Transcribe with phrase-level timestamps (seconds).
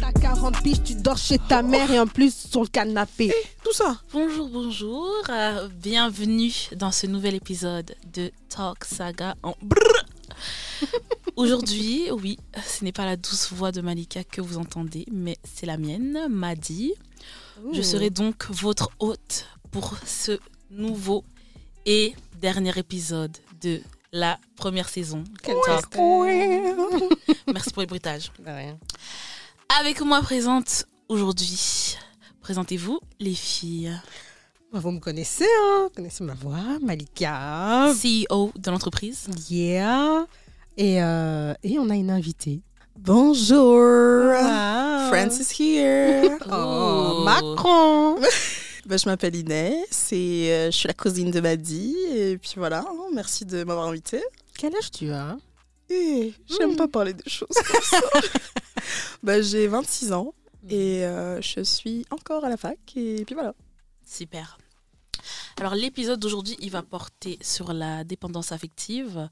[0.00, 3.32] T'as 40 piges, tu dors chez ta mère et en plus sur le canapé.
[3.64, 4.00] Tout ça.
[4.12, 5.12] Bonjour, bonjour.
[5.30, 10.06] euh, bienvenue dans ce nouvel épisode de Talk Saga en brrr.
[11.36, 15.66] Aujourd'hui, oui, ce n'est pas la douce voix de Malika que vous entendez, mais c'est
[15.66, 16.92] la mienne, Madi.
[17.72, 20.38] Je serai donc votre hôte pour ce
[20.70, 21.24] nouveau
[21.86, 23.80] et dernier épisode de
[24.12, 25.24] la première saison.
[25.42, 25.56] Quel.
[27.52, 28.30] Merci pour les bruitages.
[28.38, 28.78] De rien.
[29.80, 31.96] Avec moi présente aujourd'hui,
[32.40, 33.92] présentez-vous les filles.
[34.72, 37.92] Bah, Vous me connaissez, hein Vous connaissez ma voix, Malika.
[37.94, 39.28] CEO de l'entreprise.
[39.48, 40.26] Yeah.
[40.76, 42.60] Et, euh, et on a une invitée.
[42.98, 44.32] Bonjour.
[44.34, 45.08] Ah.
[45.10, 46.38] Francis here.
[46.46, 47.22] Oh, Oh.
[47.24, 48.16] Macron.
[48.86, 51.94] Bah, je m'appelle Inès et euh, je suis la cousine de Maddy.
[52.10, 54.22] Et puis voilà, hein, merci de m'avoir invitée.
[54.56, 55.36] Quel âge tu as?
[55.90, 56.76] J'aime Mm.
[56.76, 58.00] pas parler des choses comme ça.
[59.22, 60.34] bah, j'ai 26 ans
[60.68, 62.78] et euh, je suis encore à la fac.
[62.96, 63.54] Et puis voilà.
[64.06, 64.58] Super.
[65.58, 69.28] Alors l'épisode d'aujourd'hui, il va porter sur la dépendance affective.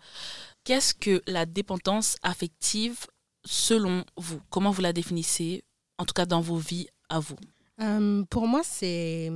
[0.64, 3.06] Qu'est-ce que la dépendance affective
[3.44, 4.40] selon vous?
[4.50, 5.62] Comment vous la définissez
[5.98, 7.36] En tout cas dans vos vies à vous?
[7.80, 9.30] Euh, Pour moi, c'est.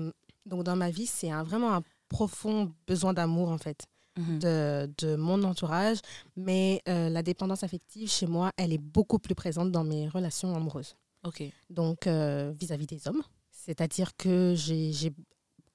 [0.47, 3.85] Donc, dans ma vie, c'est un- vraiment un profond besoin d'amour, en fait.
[4.19, 4.39] Mhm.
[4.41, 5.99] de, de mon entourage,
[6.35, 10.57] mais euh, la dépendance affective chez moi, elle est beaucoup plus présente dans mes relations
[10.57, 10.97] amoureuses.
[11.25, 11.45] Ok.
[11.71, 13.23] Donc euh, vis-à-vis des hommes,
[13.53, 15.13] c'est-à-dire que j'ai j'ai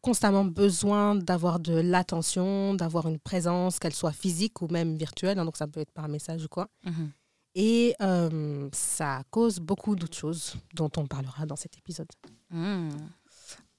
[0.01, 5.45] constamment besoin d'avoir de l'attention, d'avoir une présence, qu'elle soit physique ou même virtuelle, hein,
[5.45, 6.67] donc ça peut être par message ou quoi.
[6.83, 7.11] Mhm.
[7.55, 12.09] Et euh, ça cause beaucoup d'autres choses dont on parlera dans cet épisode.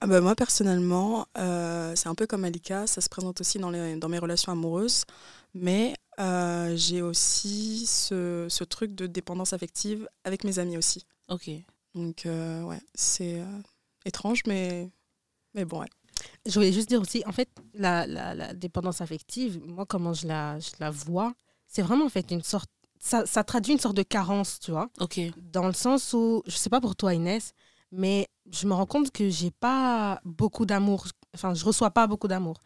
[0.00, 3.70] Ah bah, moi, personnellement, euh, c'est un peu comme Alika, ça se présente aussi dans,
[3.70, 5.05] les, dans mes relations amoureuses,
[5.55, 11.06] mais euh, j'ai aussi ce, ce truc de dépendance affective avec mes amis aussi.
[11.28, 11.48] Ok.
[11.95, 13.46] Donc, euh, ouais, c'est euh,
[14.05, 14.90] étrange, mais,
[15.55, 15.89] mais bon, ouais.
[16.46, 20.27] Je voulais juste dire aussi, en fait, la, la- la dépendance affective, moi, comment je
[20.27, 21.34] la, je la vois,
[21.67, 22.70] c'est vraiment en fait une sorte.
[22.98, 25.20] Ça, ça traduit une sorte de carence, tu vois, Ok.
[25.52, 27.52] dans le sens où, je sais pas pour toi, Inès,
[27.96, 31.06] mais je me rends compte que j'ai pas beaucoup d'amour.
[31.34, 32.56] Enfin, je reçois pas beaucoup d'amour.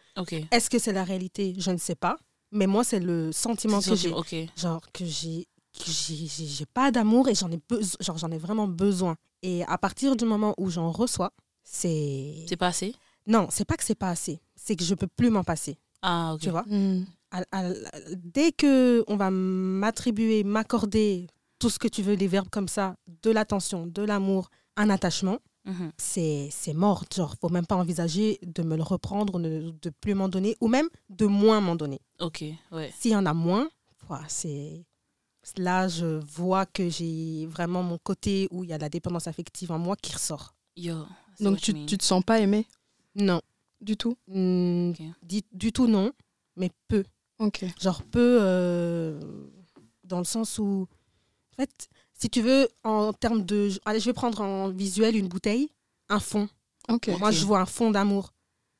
[0.50, 1.54] Est-ce que c'est la réalité?
[1.58, 2.16] Je ne sais pas.
[2.50, 4.12] Mais moi, c'est le sentiment que j'ai.
[4.12, 4.34] Ok.
[4.56, 5.46] Genre, que j'ai
[5.78, 7.60] que j'ai- pas d'amour et j'en ai,
[8.00, 9.16] genre, j'en ai vraiment besoin.
[9.42, 11.30] Et à partir du moment où j'en reçois,
[11.62, 12.44] c'est.
[12.48, 12.94] C'est pas assez?
[13.26, 14.40] Non, c'est pas que c'est pas assez.
[14.56, 15.78] C'est que je peux plus m'en passer.
[16.02, 16.40] Ah ok.
[16.40, 16.64] Tu vois?
[17.30, 17.70] À- à-
[18.16, 21.26] Dès que on va m'attribuer, m'accorder
[21.58, 25.38] tout ce que tu veux, des verbes comme ça, de l'attention, de l'amour, un attachement,
[25.66, 25.92] Mhm.
[25.98, 27.04] c'est c'est mort.
[27.14, 30.68] Genre, faut même pas envisager de me le reprendre, de, de plus m'en donner, ou
[30.68, 32.00] même de moins m'en donner.
[32.20, 32.42] Ok.
[32.72, 32.90] Ouais.
[32.98, 33.68] S'il y en a moins,
[34.08, 34.84] ouah, c'est
[35.56, 39.26] là je vois que j'ai vraiment mon côté où il y a de la dépendance
[39.26, 40.54] affective en moi qui ressort.
[40.76, 41.04] Yo.
[41.40, 42.66] Donc, tu, tu te sens pas aimé?
[43.14, 43.40] Non,
[43.80, 44.16] du tout?
[45.22, 46.12] Dit- du tout non,
[46.56, 47.04] mais peu.
[47.38, 47.64] Ok.
[47.80, 49.20] Genre peu euh,
[50.04, 50.86] dans le sens où,
[51.52, 51.88] en fait,
[52.18, 53.70] si tu veux, en termes de...
[53.86, 55.70] Allez, je vais prendre en visuel une bouteille,
[56.08, 56.48] un fond.
[57.18, 58.32] Moi, je vois un fond d'amour.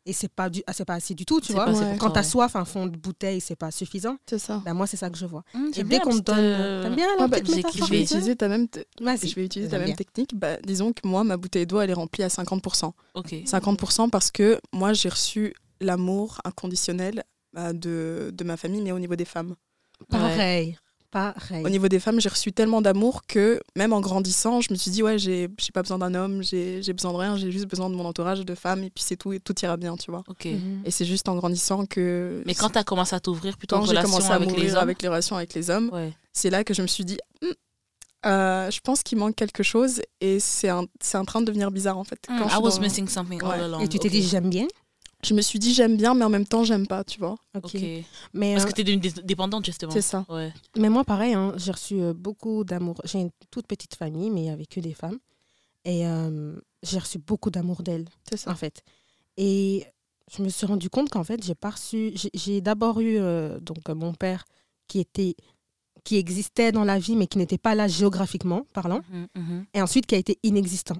[0.06, 1.66] Et c'est pas, du, ah, c'est pas assez du tout, tu vois.
[1.66, 2.26] pas Quand toi, tu as ouais.
[2.26, 4.16] soif, un fond de bouteille, c'est pas suffisant.
[4.26, 4.62] C'est ça.
[4.64, 5.44] Ben, moi, c'est ça que je vois.
[5.52, 6.38] Hmm, Et dès qu'on me petite, donne...
[6.38, 7.84] euh, T'aimes bien la Ouais, bah, métaphore kiffé.
[7.86, 9.94] Je vais utiliser ta même, te- je vais utiliser ta même bien.
[9.96, 10.34] technique.
[10.34, 12.92] Bah, disons que moi, ma bouteille d'eau, elle est remplie à 50%.
[13.16, 13.32] Ok.
[13.44, 17.22] 50% parce que moi, j'ai reçu l'amour inconditionnel
[17.52, 19.54] bah, de, de ma famille, mais au niveau des femmes.
[20.08, 20.78] Pareil.
[21.10, 21.64] Pareil.
[21.64, 24.90] Au niveau des femmes, j'ai reçu tellement d'amour que même en grandissant, je me suis
[24.90, 27.66] dit, ouais, j'ai j'ai pas besoin d'un homme, j'ai j'ai besoin de rien, j'ai juste
[27.66, 30.10] besoin de mon entourage, de femmes, et puis c'est tout, et tout ira bien, tu
[30.10, 30.22] vois.
[30.28, 30.44] Ok.
[30.44, 30.82] Mhm.
[30.84, 32.42] Et c'est juste en grandissant que.
[32.44, 34.48] Mais quand tu as commencé à t'ouvrir plutôt en quand j'ai relation commencé à avec
[34.48, 34.82] les m'ouvrir hommes.
[34.82, 36.12] avec les relations avec les hommes, Ouais.
[36.34, 37.52] c'est là que je me suis dit, Hum,
[38.26, 41.70] euh, je pense qu'il manque quelque chose, et c'est un- c'est en train de devenir
[41.70, 42.18] bizarre en fait.
[42.26, 43.80] Quand je I suis was dans- missing something all along.
[43.80, 44.66] Et tu t'es dit, j'aime bien
[45.24, 47.34] Je me suis dit, j'aime bien, mais en même temps, j'aime pas, tu vois.
[47.56, 47.74] Ok.
[48.32, 49.90] Mais, Parce euh, que tu es devenue dé- dépendante justement.
[49.92, 50.24] C'est ça.
[50.28, 50.52] Ouais.
[50.76, 53.00] mais moi, pareil, hein, j'ai reçu euh, beaucoup d'amour.
[53.04, 55.18] J'ai une toute petite famille, mais avec que des femmes.
[55.84, 56.54] Et euh,
[56.84, 58.50] j'ai reçu beaucoup d'amour d'elles, C'est ça.
[58.52, 58.82] en fait.
[59.36, 59.84] Et
[60.36, 62.12] je me suis rendu compte qu'en fait, j'ai pas reçu.
[62.34, 64.44] j'ai- d'abord eu euh, donc, euh, mon père
[64.86, 65.34] qui était
[66.04, 69.00] qui existait dans la vie, mais qui n'était pas là géographiquement parlant.
[69.10, 69.66] Mhm, mhm.
[69.74, 70.96] Et ensuite, qui a été inexistant.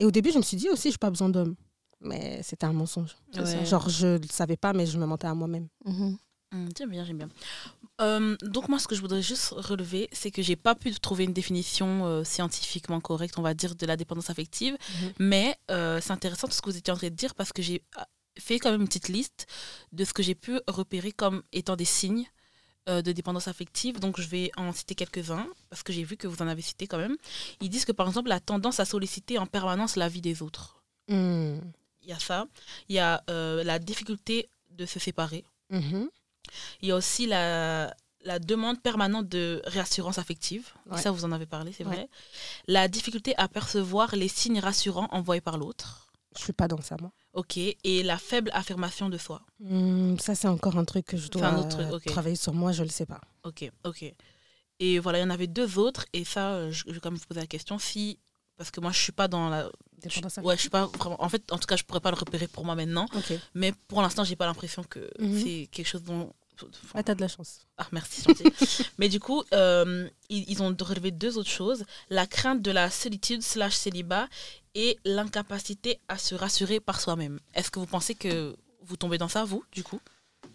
[0.00, 1.56] Et au début, je me suis dit aussi, je n'ai pas besoin d'homme.
[2.06, 3.16] Mais c'était un mensonge.
[3.34, 3.64] Ouais.
[3.66, 5.68] Genre, je ne le savais pas, mais je me mentais à moi-même.
[5.84, 6.18] Mhm.
[6.52, 7.28] Hmm, j'aime bien, j'aime bien.
[8.00, 11.24] Euh, donc moi, ce que je voudrais juste relever, c'est que j'ai pas pu trouver
[11.24, 14.74] une définition euh, scientifiquement correcte, on va dire, de la dépendance affective.
[14.74, 15.12] Mhm.
[15.18, 17.62] Mais euh, c'est intéressant tout ce que vous étiez en train de dire parce que
[17.62, 17.82] j'ai
[18.38, 19.46] fait quand même une petite liste
[19.92, 22.26] de ce que j'ai pu repérer comme étant des signes
[22.88, 23.98] de dépendance affective.
[23.98, 26.86] Donc, je vais en citer quelques-uns parce que j'ai vu que vous en avez cité
[26.86, 27.16] quand même.
[27.60, 30.84] Ils disent que, par exemple, la tendance à solliciter en permanence la vie des autres.
[31.08, 31.58] Hmm.
[32.06, 32.46] Il y a ça.
[32.88, 35.44] Il y a euh, la difficulté de se séparer.
[35.70, 36.08] Mhm.
[36.80, 37.92] Il y a aussi la,
[38.24, 40.68] la demande permanente de réassurance affective.
[40.88, 41.00] Ouais.
[41.02, 41.94] Ça, vous en avez parlé, c'est Ouais.
[41.96, 42.08] vrai.
[42.68, 46.08] La difficulté à percevoir les signes rassurants envoyés par l'autre.
[46.36, 47.10] Je suis pas dans ça, moi.
[47.32, 47.56] Ok.
[47.56, 49.42] Et la faible affirmation de soi.
[49.58, 52.04] Hmm, ça, c'est encore un truc que je dois un autre truc, ok.
[52.04, 53.20] travailler sur moi, je le sais pas.
[53.42, 54.04] Ok, ok.
[54.78, 56.04] Et voilà, il y en avait deux autres.
[56.12, 57.78] Et ça, euh, je, je vais quand même vous poser la question.
[57.78, 58.18] Si,
[58.56, 59.70] parce que moi, je suis pas dans la.
[60.04, 61.22] Je- ouais, je suis pas vraiment.
[61.22, 63.06] En fait, en tout cas, je pourrais pas le repérer pour moi maintenant.
[63.54, 65.42] Mais pour l'instant, j'ai pas l'impression que Mhm.
[65.42, 66.32] c'est quelque chose dont.
[66.94, 67.60] Ah, t'as de la chance.
[67.76, 68.44] Ah, merci, gentil.
[68.98, 71.84] Mais du coup, euh, ils, ils ont relevé deux autres choses.
[72.08, 74.26] La crainte de la solitude slash célibat
[74.74, 77.40] et l'incapacité à se rassurer par soi-même.
[77.54, 80.00] Est-ce que vous pensez que vous tombez dans ça, vous, du coup?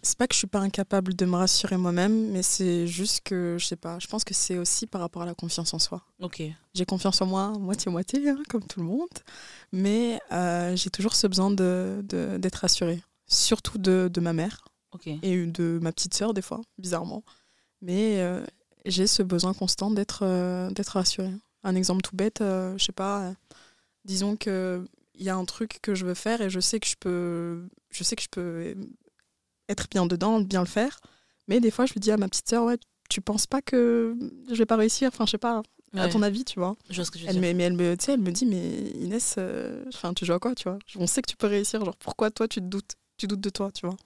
[0.04, 3.56] C'est pas que je suis pas incapable de me rassurer moi-même, mais c'est juste que,
[3.58, 6.02] je sais pas, je pense que c'est aussi par rapport à la confiance en soi.
[6.20, 6.42] Ok.
[6.74, 9.08] J'ai confiance en moi, moitié-moitié, hein, comme tout le monde,
[9.70, 15.06] mais euh, j'ai toujours ce besoin de- d'être rassurée, surtout de, de ma mère Ok.
[15.06, 17.22] et de ma petite sœur, des fois, bizarrement.
[17.80, 18.44] Mais euh,
[18.86, 21.32] j'ai ce besoin constant d'être euh, d'être rassurée.
[21.62, 23.32] Un exemple tout bête, je sais pas,
[24.04, 24.84] disons que
[25.14, 27.68] il y a un truc que je veux faire et je sais que je peux,
[27.90, 28.74] je sais que je peux
[29.68, 30.98] être bien dedans, bien le faire.
[31.48, 32.78] Mais des fois, je lui dis à ma petite sœur, ouais,
[33.08, 34.16] tu penses pas que
[34.48, 35.08] je vais pas réussir?
[35.08, 35.62] Enfin, je sais pas,
[35.94, 36.76] à Ouais, ton avis, tu vois.
[36.88, 37.42] je vois ce que je veux Elle dire.
[37.42, 40.32] me, mais elle me, tu sais, elle me dit, mais Inès, euh, enfin, tu joues
[40.32, 40.78] à quoi, tu vois?
[40.96, 43.50] On sait que tu peux réussir, genre pourquoi toi tu te doutes Tu doutes de
[43.50, 43.96] toi, tu vois?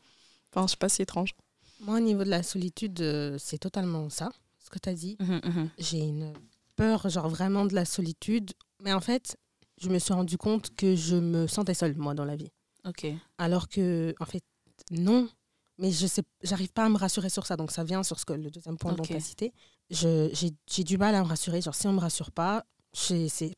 [0.52, 1.34] Enfin, je sais pas, c'est étrange.
[1.80, 4.30] Moi, au niveau de la solitude, euh, c'est totalement ça,
[4.64, 5.16] ce que tu as dit.
[5.20, 5.68] Mhm, mhm.
[5.78, 6.32] J'ai une
[6.74, 8.52] peur, genre vraiment de la solitude.
[8.82, 9.36] Mais en fait,
[9.80, 12.50] je me suis rendu compte que je me sentais seule, moi, dans la vie.
[12.84, 13.06] Ok.
[13.38, 14.42] Alors que, en fait,
[14.90, 15.28] non.
[15.78, 17.56] Mais je sais, j'arrive pas à me rassurer sur ça.
[17.56, 19.08] Donc, ça vient sur ce que, le deuxième point dont Ok.
[19.08, 19.52] tu as cité.
[19.90, 21.60] Je- J'ai j'ai du mal à me rassurer.
[21.60, 22.64] Genre, si on me rassure pas,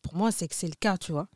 [0.02, 1.28] pour moi, c'est que c'est le cas, tu vois.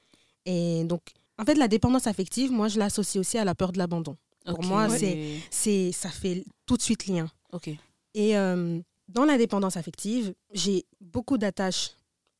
[0.44, 1.02] Et donc,
[1.38, 4.17] en fait, la dépendance affective, moi, je l'associe aussi à la peur de l'abandon.
[4.44, 5.40] Pour moi, Ouais.
[5.50, 7.31] C'est, ça fait tout de suite lien.
[8.14, 11.90] Et euh, dans la dépendance affective, j'ai beaucoup d'attaches.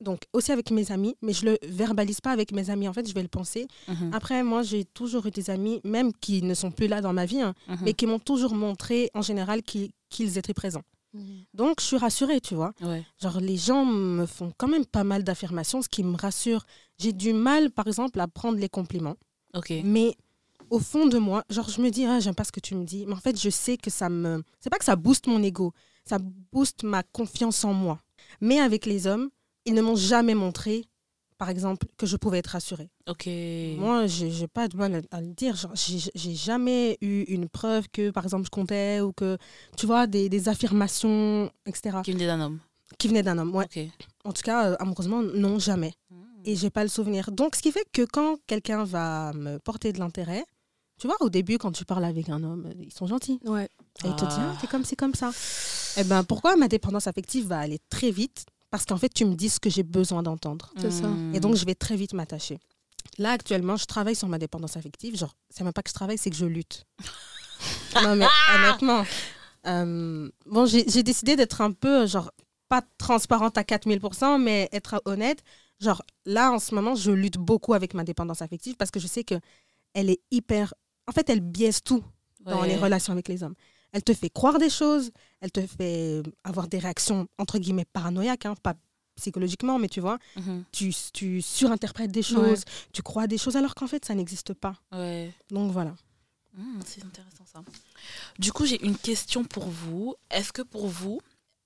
[0.03, 2.89] Donc, aussi avec mes amis, mais je le verbalise pas avec mes amis.
[2.89, 3.67] En fait, je vais le penser.
[3.89, 7.13] Mhm, Après, moi, j'ai toujours eu des amis, même qui ne sont plus là dans
[7.13, 7.79] ma vie, hein, mhm.
[7.83, 10.83] mais qui m'ont toujours montré, en général, qu'ils étaient présents.
[11.53, 12.73] Donc, je suis rassurée, tu vois.
[12.81, 13.05] Ouais.
[13.21, 16.65] Genre, les gens me font quand même pas mal d'affirmations, ce qui me rassure.
[16.99, 19.17] J'ai du mal, par exemple, à prendre les compliments.
[19.85, 20.17] Mais
[20.71, 22.85] au fond de moi, genre, je me dis, ah, j'aime pas ce que tu me
[22.85, 23.05] dis.
[23.07, 24.43] Mais en fait, je sais que ça me.
[24.59, 25.75] C'est pas que ça booste mon ego,
[26.07, 27.99] ça booste ma confiance en moi.
[28.41, 29.29] Mais avec les hommes,
[29.65, 30.85] ils ne m'ont jamais montré,
[31.39, 32.89] par exemple, que je pouvais être rassurée.
[33.09, 33.27] Ok.
[33.79, 35.57] Moi, j'ai j'ai pas de mal à, à le dire.
[35.75, 39.39] J'ai jamais eu une preuve que, par exemple, je comptais ou que,
[39.77, 42.59] tu vois, des, des affirmations, etc., Qui venait d'un homme.
[42.99, 43.55] qui venaient d'un homme.
[43.55, 43.65] Ouais.
[43.65, 43.79] Ok.
[44.25, 45.95] En tout cas, euh, amoureusement, non, jamais.
[46.45, 47.31] Et j'ai pas le souvenir.
[47.33, 50.45] Donc, ce qui fait que quand quelqu'un va me porter de l'intérêt,
[51.01, 53.41] tu vois, au début, quand tu parles avec un homme, ils sont gentils.
[53.45, 53.69] Ouais.
[54.05, 54.53] Et il te dit, Ah.
[54.55, 55.31] ah, t'es comme c'est comme ça.
[55.97, 59.35] Eh ben, pourquoi ma dépendance affective va aller très vite Parce qu'en fait, tu me
[59.35, 60.73] dis ce que j'ai besoin d'entendre.
[60.81, 61.11] C'est ça.
[61.35, 62.59] Et donc, je vais très vite m'attacher.
[63.19, 65.15] Là, actuellement, je travaille sur ma dépendance affective.
[65.17, 66.87] Genre, c'est même pas que je travaille, c'est que je lutte.
[68.03, 68.27] non, mais
[68.57, 69.05] honnêtement,
[69.67, 72.33] euh, bon, j'ai j'ai décidé d'être un peu, genre,
[72.71, 75.43] pas transparente à 4000%, mais être honnête.
[75.79, 79.07] Genre, là, en ce moment, je lutte beaucoup avec ma dépendance affective parce que je
[79.07, 79.35] sais que
[79.93, 80.73] elle est hyper.
[81.07, 82.03] En fait, elle biaise tout
[82.41, 82.69] dans Ouais.
[82.69, 83.55] les relations avec les hommes.
[83.93, 88.47] Elle te fait croire des choses, elle te fait avoir des réactions, entre guillemets, paranoïaques,
[88.47, 88.75] hein, pas
[89.17, 90.65] psychologiquement, mais tu vois, Mhm.
[90.73, 94.75] tu, tu surinterprètes des choses, tu crois des choses alors qu'en fait, ça n'existe pas.
[94.93, 95.31] Ouais.
[95.51, 95.95] Donc voilà.
[96.57, 97.63] Hmm, c'est intéressant ça.
[98.39, 100.15] Du coup, j'ai une question pour vous.
[100.31, 101.21] Est-ce que pour vous,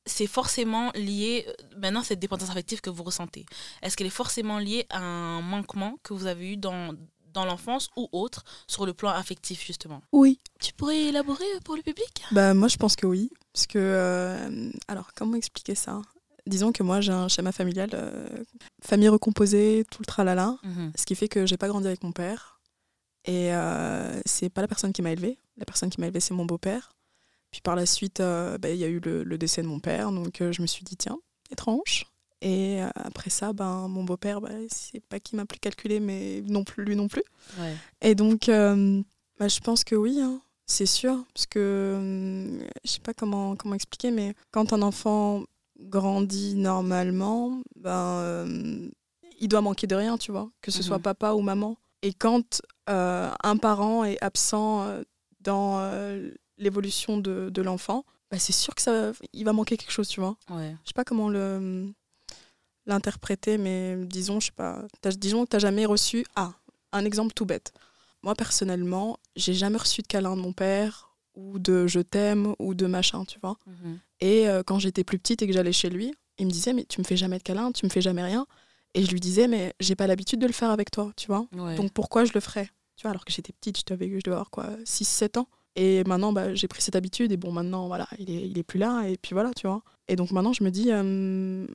[0.04, 3.46] c'est forcément lié, euh, maintenant cette dépendance affective que vous ressentez,
[3.82, 6.92] est-ce qu'elle est forcément liée à un manquement que vous avez eu dans,
[7.36, 10.40] dans l'enfance ou autre sur le plan affectif justement Oui.
[10.58, 12.24] Tu pourrais élaborer pour le public?
[12.32, 13.30] Bah, moi, je pense que oui.
[13.52, 16.00] Parce que, euh, alors, comment expliquer ça?
[16.46, 18.42] Disons que moi, j'ai un schéma familial, euh,
[18.82, 20.56] famille recomposée, tout le tralala.
[20.62, 20.92] Mhm.
[20.96, 22.58] Ce qui fait que j'ai pas grandi avec mon père.
[23.26, 25.38] Et euh, c'est pas la personne qui m'a élevée.
[25.58, 26.92] La personne qui m'a élevée, c'est mon beau-père.
[27.50, 30.10] Puis par la suite, bah, il y a eu le, le décès de mon père.
[30.10, 31.18] Donc je me suis dit, tiens,
[31.50, 32.06] étrange.
[32.42, 36.42] Et euh, après ça, ben, mon beau-père, bah, c'est pas qu'il m'a plus calculé, mais
[36.46, 37.22] non plus, lui non plus.
[37.58, 37.74] Ouais.
[38.02, 39.02] Et donc, euh,
[39.38, 41.24] bah, je pense que oui, hein, c'est sûr.
[41.34, 45.44] Parce que euh, je sais pas comment, comment expliquer, mais quand un enfant
[45.80, 47.90] grandit normalement, ben,
[48.20, 48.88] euh,
[49.40, 51.02] il doit manquer de rien, tu vois, que ce soit Mhm.
[51.02, 51.76] papa ou maman.
[52.02, 54.86] Et quand un parent est absent
[55.40, 55.80] dans
[56.58, 60.20] l'évolution de, de l'enfant, bah, c'est sûr que ça, il va manquer quelque chose, tu
[60.20, 60.36] vois.
[60.50, 60.74] Ouais.
[60.84, 61.92] Je sais pas comment le
[62.86, 64.82] l'interpréter, mais disons, je sais pas,
[65.16, 66.24] disons que tu n'as jamais reçu.
[66.36, 66.52] Ah,
[66.92, 67.72] un exemple tout bête.
[68.22, 72.74] Moi, personnellement, j'ai jamais reçu de câlin de mon père, ou de je t'aime, ou
[72.74, 73.56] de machin, tu vois.
[73.66, 73.98] Mhm.
[74.20, 76.84] Et euh, quand j'étais plus petite et que j'allais chez lui, il me disait, mais
[76.84, 78.46] tu me fais jamais de câlin, tu me fais jamais rien.
[78.94, 81.46] Et je lui disais, mais j'ai pas l'habitude de le faire avec toi, tu vois.
[81.52, 81.76] Ouais.
[81.76, 84.34] Donc pourquoi je le ferais Tu vois, alors que j'étais petite, je devais, je devais
[84.34, 85.48] avoir quoi, 6-7 ans.
[85.76, 87.30] Et maintenant, bah, j'ai pris cette habitude.
[87.32, 89.06] Et bon, maintenant, voilà, il est, il est plus là.
[89.06, 89.82] Et puis voilà, tu vois.
[90.08, 91.66] Et donc maintenant, je me dis, euh,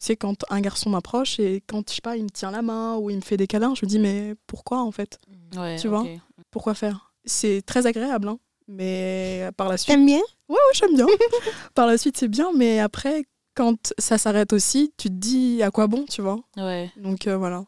[0.00, 2.62] tu sais, quand un garçon m'approche et quand, je sais pas, il me tient la
[2.62, 5.18] main ou il me fait des câlins, je me dis, mais pourquoi en fait?
[5.56, 6.04] Ouais, tu vois?
[6.50, 7.12] Pourquoi faire?
[7.24, 8.38] C'est très agréable, hein.
[8.68, 9.94] Mais par la suite.
[9.94, 10.20] T'aimes bien?
[10.48, 11.06] Ouais, ouais, j'aime bien.
[11.74, 12.52] par la suite, c'est bien.
[12.54, 13.24] Mais après,
[13.54, 16.38] quand ça s'arrête aussi, tu te dis à quoi bon, tu vois?
[16.56, 16.92] Ouais.
[16.96, 17.64] Donc euh, voilà.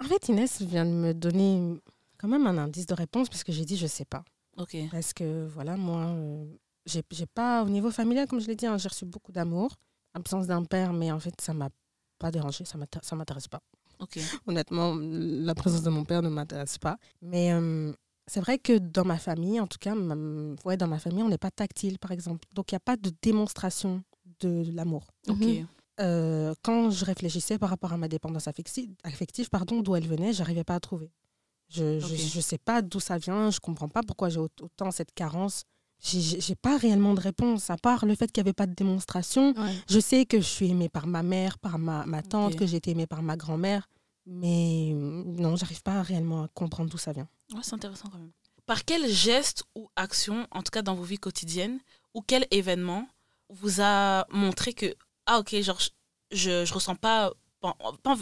[0.00, 1.80] En fait, Inès vient de me donner
[2.18, 4.24] quand même un indice de réponse parce que j'ai dit je sais pas.
[4.58, 4.76] Ok.
[4.90, 6.44] Parce que voilà, moi, euh,
[6.84, 9.76] j'ai j'ai pas, au niveau familial, comme je l'ai dit, hein, j'ai reçu beaucoup d'amour.
[10.14, 11.68] Absence d'un père, mais en fait, ça m'a
[12.18, 13.60] pas dérangé, ça ça m'intéresse pas.
[14.46, 16.96] Honnêtement, la présence de mon père ne m'intéresse pas.
[17.22, 17.92] Mais euh,
[18.26, 21.28] c'est vrai que dans ma famille, en tout cas, ma- ouais, dans ma famille, on
[21.28, 22.46] n'est pas tactile, par exemple.
[22.54, 24.02] Donc, il n'y a pas de démonstration
[24.40, 25.06] de l'amour.
[25.60, 25.66] Mhm.
[26.00, 30.32] Euh, quand je réfléchissais par rapport à ma dépendance affective, affective pardon, d'où elle venait,
[30.32, 31.12] j'arrivais pas à trouver.
[31.68, 31.82] Je
[32.36, 35.64] ne sais pas d'où ça vient, je comprends pas pourquoi j'ai au- autant cette carence.
[36.02, 39.54] J'ai- pas réellement de réponse, à part le fait qu'il n'y avait pas de démonstration.
[39.88, 42.76] Je sais que je suis aimée par ma mère, par ma, ma tante, que j'ai
[42.78, 43.88] été aimée par ma grand-mère,
[44.26, 47.28] mais euh, non, j'arrive pas réellement à comprendre d'où ça vient.
[47.52, 48.32] Ouais, c'est intéressant quand même.
[48.66, 51.80] Par quel geste ou action, en tout cas dans vos vies quotidiennes,
[52.14, 53.06] ou quel événement
[53.48, 54.94] vous a montré que,
[55.26, 55.80] ah ok, genre,
[56.30, 57.32] je, je ressens pas-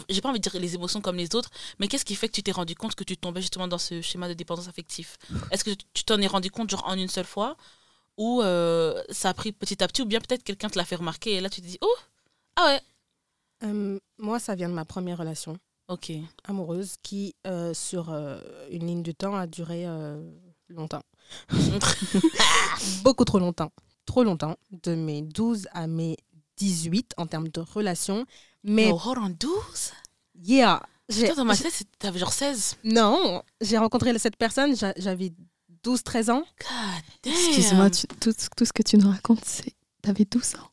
[0.09, 2.33] j'ai pas envie de dire les émotions comme les autres, mais qu'est-ce qui fait que
[2.33, 5.17] tu t'es rendu compte que tu tombais justement dans ce schéma de dépendance affective?
[5.51, 7.55] Est-ce que tu t'en es rendu compte genre en une seule fois?
[8.17, 10.97] Ou euh, ça a pris petit à petit ou bien peut-être quelqu'un te l'a fait
[10.97, 11.95] remarquer et là tu te dis oh
[12.57, 12.81] ah ouais
[13.63, 15.57] Euh, moi, ça vient de ma première relation.
[15.87, 16.11] ok
[16.43, 18.39] amoureuse qui, euh, sur euh,
[18.71, 19.85] une ligne du temps, a duré
[20.67, 21.03] longtemps.
[23.03, 23.71] Beaucoup trop longtemps.
[24.05, 24.57] Trop longtemps.
[24.71, 26.17] De mes 12 à mes
[26.57, 28.25] 18 en termes de relation.
[28.63, 29.93] Mais, oh, hold on 12
[30.43, 30.81] yeah.
[31.07, 35.31] j'ai- Putain, dans ma tête t'avais genre 16 Non, j'ai rencontré cette personne, j'a- j'avais
[35.83, 36.43] 12-13 ans.
[36.59, 37.33] God damn.
[37.33, 39.73] Excuse-moi, tout, tout ce que tu nous racontes, c'est.
[40.01, 40.67] T'avais 12 ans.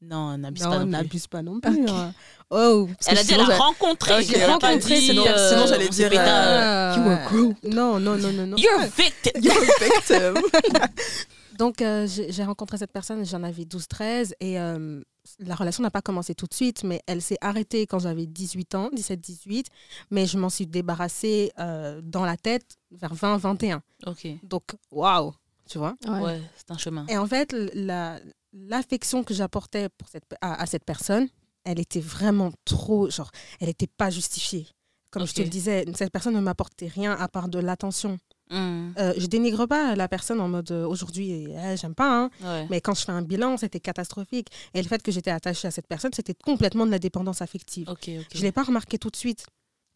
[0.00, 0.90] non n'abuse Non, pas non plus.
[0.92, 1.88] n'abuse pas non plus.
[1.88, 2.14] hein.
[2.50, 4.12] Oh, parce que Elle a dit elle a rencontré.
[4.14, 7.56] A pas rencontré, dit, sinon- euh, sinon j'allais dire, Ah, You were grown.
[7.64, 8.56] Non, non, non, non, non.
[8.56, 9.32] You're a victim.
[9.42, 10.42] You're a victim.
[11.58, 15.00] Donc, euh, j'ai j'ai rencontré cette personne, j'en avais 12-13, et euh,
[15.38, 18.74] la relation n'a pas commencé tout de suite, mais elle s'est arrêtée quand j'avais 18
[18.74, 19.66] ans, 17-18,
[20.10, 23.80] mais je m'en suis débarrassée euh, dans la tête vers 20-21.
[24.06, 24.26] Ok.
[24.42, 25.32] Donc, waouh,
[25.68, 25.96] tu vois?
[26.22, 27.06] Ouais, c'est un chemin.
[27.08, 28.20] Et en fait, la-
[28.52, 31.28] l'affection que j'apportais pour cette, à, à cette personne,
[31.64, 33.30] elle était vraiment trop, genre,
[33.60, 34.66] elle n'était pas justifiée.
[35.10, 38.18] Comme je te le disais, cette personne ne m'apportait rien à part de l'attention.
[38.50, 42.30] Hmm, Euh, je dénigre pas la personne en mode euh, aujourd'hui, eh, j'aime pas, hein,
[42.42, 42.66] Ouais.
[42.70, 44.48] mais quand je fais un bilan, c'était catastrophique.
[44.74, 47.88] Et le fait que j'étais attachée à cette personne, c'était complètement de la dépendance affective.
[48.06, 49.46] Je ne l'ai pas remarqué tout de suite.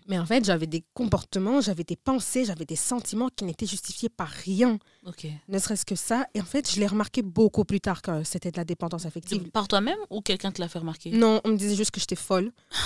[0.08, 4.08] Mais en fait, j'avais des comportements, j'avais des pensées, j'avais des sentiments qui n'étaient justifiés
[4.08, 4.78] par rien,
[5.48, 6.26] ne serait-ce que ça.
[6.34, 9.48] Et en fait, je l'ai remarqué beaucoup plus tard que c'était de la dépendance affective.
[9.52, 11.12] Par toi-même ou quelqu'un te l'a fait remarquer?
[11.12, 12.50] Non, on me disait juste que j'étais folle,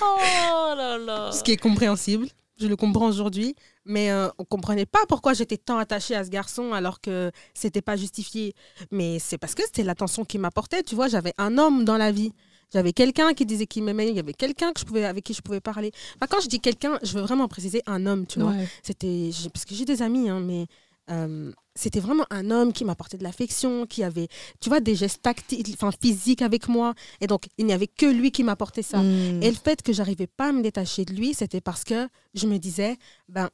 [0.00, 1.32] Oh là là.
[1.32, 2.28] ce qui est compréhensible.
[2.58, 6.30] Je le comprends aujourd'hui, mais euh, on comprenait pas pourquoi j'étais tant attachée à ce
[6.30, 8.54] garçon alors que c'était pas justifié.
[8.92, 10.82] Mais c'est parce que c'était l'attention qu'il m'apportait.
[10.84, 12.32] Tu vois, j'avais un homme dans la vie.
[12.72, 14.08] J'avais quelqu'un qui disait qu'il m'aimait.
[14.08, 15.90] Il y avait quelqu'un que je pouvais avec qui je pouvais parler.
[16.16, 18.26] Enfin, quand je dis quelqu'un, je veux vraiment préciser un homme.
[18.26, 18.68] Tu vois, Ouais.
[18.82, 20.66] c'était parce que j'ai des amis, hein, mais
[21.10, 24.28] euh, c'était vraiment un homme qui m'apportait de l'affection, qui avait,
[24.60, 26.94] tu vois, des gestes tactiles, enfin physiques avec moi.
[27.20, 28.98] Et donc, il n'y avait que lui qui m'apportait ça.
[28.98, 29.42] Mm.
[29.42, 32.46] Et le fait que j'arrivais pas à me détacher de lui, c'était parce que je
[32.46, 32.96] me disais,
[33.28, 33.50] ben,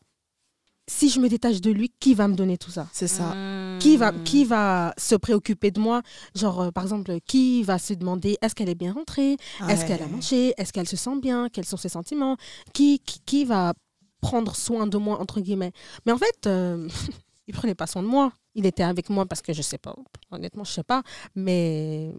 [0.91, 2.89] si je me détache de lui, qui va me donner tout ça?
[2.93, 3.33] C'est ça.
[3.35, 3.79] Hmm.
[3.79, 6.03] qui va, qui va se préoccuper de moi?
[6.35, 9.37] Genre, euh, par exemple, qui va se demander est-ce qu'elle est bien rentrée?
[9.69, 10.53] Est-ce qu'elle a mangé?
[10.59, 11.49] Est-ce qu'elle se sent bien?
[11.49, 12.37] Quels sont ses sentiments?
[12.73, 13.73] Qui, qui, qui va
[14.21, 15.73] prendre soin de moi, entre guillemets?
[16.07, 16.89] Mais en fait, euh,
[17.51, 18.33] il prenait pas soin de moi.
[18.55, 19.95] Il était avec moi parce que je sais pas,
[20.31, 21.03] honnêtement, je sais pas.
[21.35, 22.15] Mais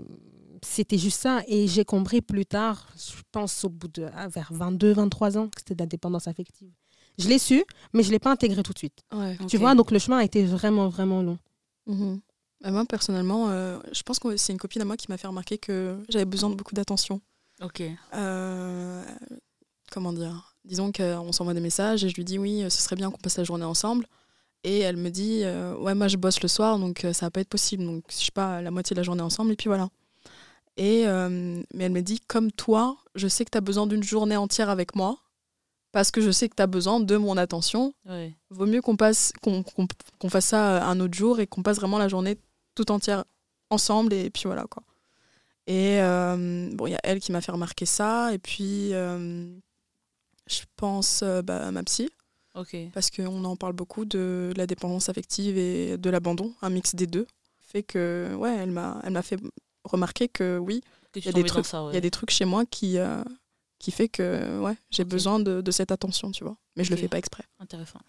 [0.62, 1.42] c'était juste ça.
[1.48, 5.48] Et j'ai compris plus tard, je pense au bout de ah, vers 22, 23 ans,
[5.48, 6.72] que c'était de la dépendance affective.
[7.18, 9.00] Je l'ai su, mais je l'ai pas intégré tout de suite.
[9.14, 9.38] Ouais.
[9.48, 11.40] Tu vois, donc le chemin a été vraiment, vraiment long.
[11.88, 12.20] Mhm.
[12.62, 15.28] Bah, moi, personnellement, euh, je pense que c'est une copine à moi qui m'a fait
[15.28, 17.22] remarquer que j'avais besoin de beaucoup d'attention.
[17.62, 17.84] Ok.
[18.14, 19.04] Euh,
[19.92, 20.56] comment dire?
[20.66, 23.38] Disons qu'on s'envoie des messages et je lui dis oui, ce serait bien qu'on passe
[23.38, 24.06] la journée ensemble.
[24.64, 27.32] Et elle me dit euh, ouais moi je bosse le soir donc euh, ça va
[27.32, 29.68] pas être possible donc je sais pas la moitié de la journée ensemble et puis
[29.70, 29.90] voilà.
[30.78, 34.04] Et euh, mais elle me dit comme toi je sais que tu as besoin d'une
[34.04, 35.18] journée entière avec moi
[35.92, 37.94] parce que je sais que tu as besoin de mon attention.
[38.08, 38.34] Ouais.
[38.52, 39.88] Vaut mieux qu'on passe qu'on qu'on-
[40.20, 42.38] qu'on fasse ça un autre jour et qu'on passe vraiment la journée
[42.76, 43.26] tout entière
[43.72, 44.84] ensemble et puis voilà quoi.
[45.68, 49.52] Et euh, bon il y a elle qui m'a fait remarquer ça et puis euh,
[50.48, 52.10] je pense euh, bah, à ma psy
[52.56, 52.76] Ok.
[52.94, 57.08] parce qu'on en parle beaucoup de la dépendance affective et de l'abandon, un mix des
[57.08, 57.26] deux.
[57.60, 59.40] Fait que, ouais, elle m'a, elle m'a fait
[59.86, 60.82] remarquer que oui,
[61.16, 61.92] il y a des trucs, ça, ouais.
[61.92, 63.24] il y a des trucs chez moi qui, euh,
[63.80, 66.58] qui fait que, ouais, j'ai besoin de, de cette attention, tu vois.
[66.76, 67.02] Mais je le Ok.
[67.02, 67.44] fais pas exprès.
[67.60, 68.00] Intéressant.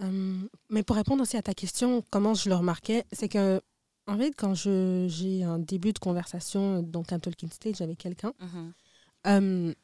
[0.00, 0.38] Euh,
[0.70, 3.60] mais pour répondre aussi à ta question, comment je le remarquais, c'est que,
[4.06, 8.32] en fait, quand je- j'ai un début de conversation, donc un talking stage avec quelqu'un,
[8.40, 8.72] Mhm.
[9.28, 9.74] euh,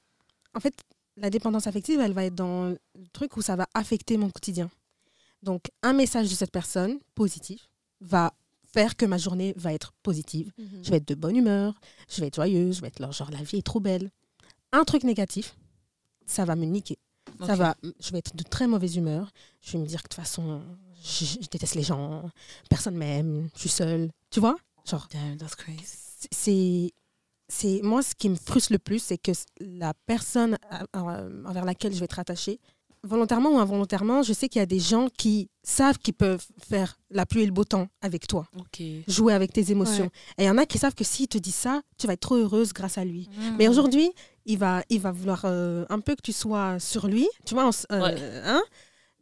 [0.55, 0.75] en fait,
[1.20, 2.78] la dépendance affective, elle va être dans le
[3.12, 4.70] truc où ça va affecter mon quotidien.
[5.42, 7.70] Donc, un message de cette personne, positif,
[8.00, 8.32] va
[8.64, 10.52] faire que ma journée va être positive.
[10.82, 13.42] Je vais être de bonne humeur, je vais être joyeuse, je vais être genre la
[13.42, 14.10] vie est trop belle.
[14.72, 15.56] Un truc négatif,
[16.26, 16.98] ça va me niquer.
[17.46, 19.30] Ça va, je vais être de très mauvaise humeur.
[19.60, 20.62] Je vais me dire que de toute façon,
[21.02, 22.30] je, je déteste les gens,
[22.68, 24.10] personne m'aime, je suis seule.
[24.30, 24.56] Tu vois?
[24.84, 25.98] Genre, Damn, that's crazy.
[26.30, 26.92] c'est
[27.49, 31.64] c'est moi ce qui me frustre le plus c'est que la personne à- à- envers
[31.64, 32.61] laquelle je vais être attachée
[33.05, 36.99] volontairement ou involontairement je sais qu'il y a des gens qui savent qu'ils peuvent faire
[37.11, 38.47] la pluie et le beau temps avec toi
[39.07, 40.11] jouer avec tes émotions Ouais.
[40.38, 42.21] et il y en a qui savent que s'il te dit ça tu vas être
[42.21, 43.57] trop heureuse grâce à lui Mm.
[43.59, 44.11] mais aujourd'hui
[44.47, 47.71] il va il va vouloir euh, un peu que tu sois sur lui tu vois
[47.93, 48.17] euh, Ouais.
[48.45, 48.62] hein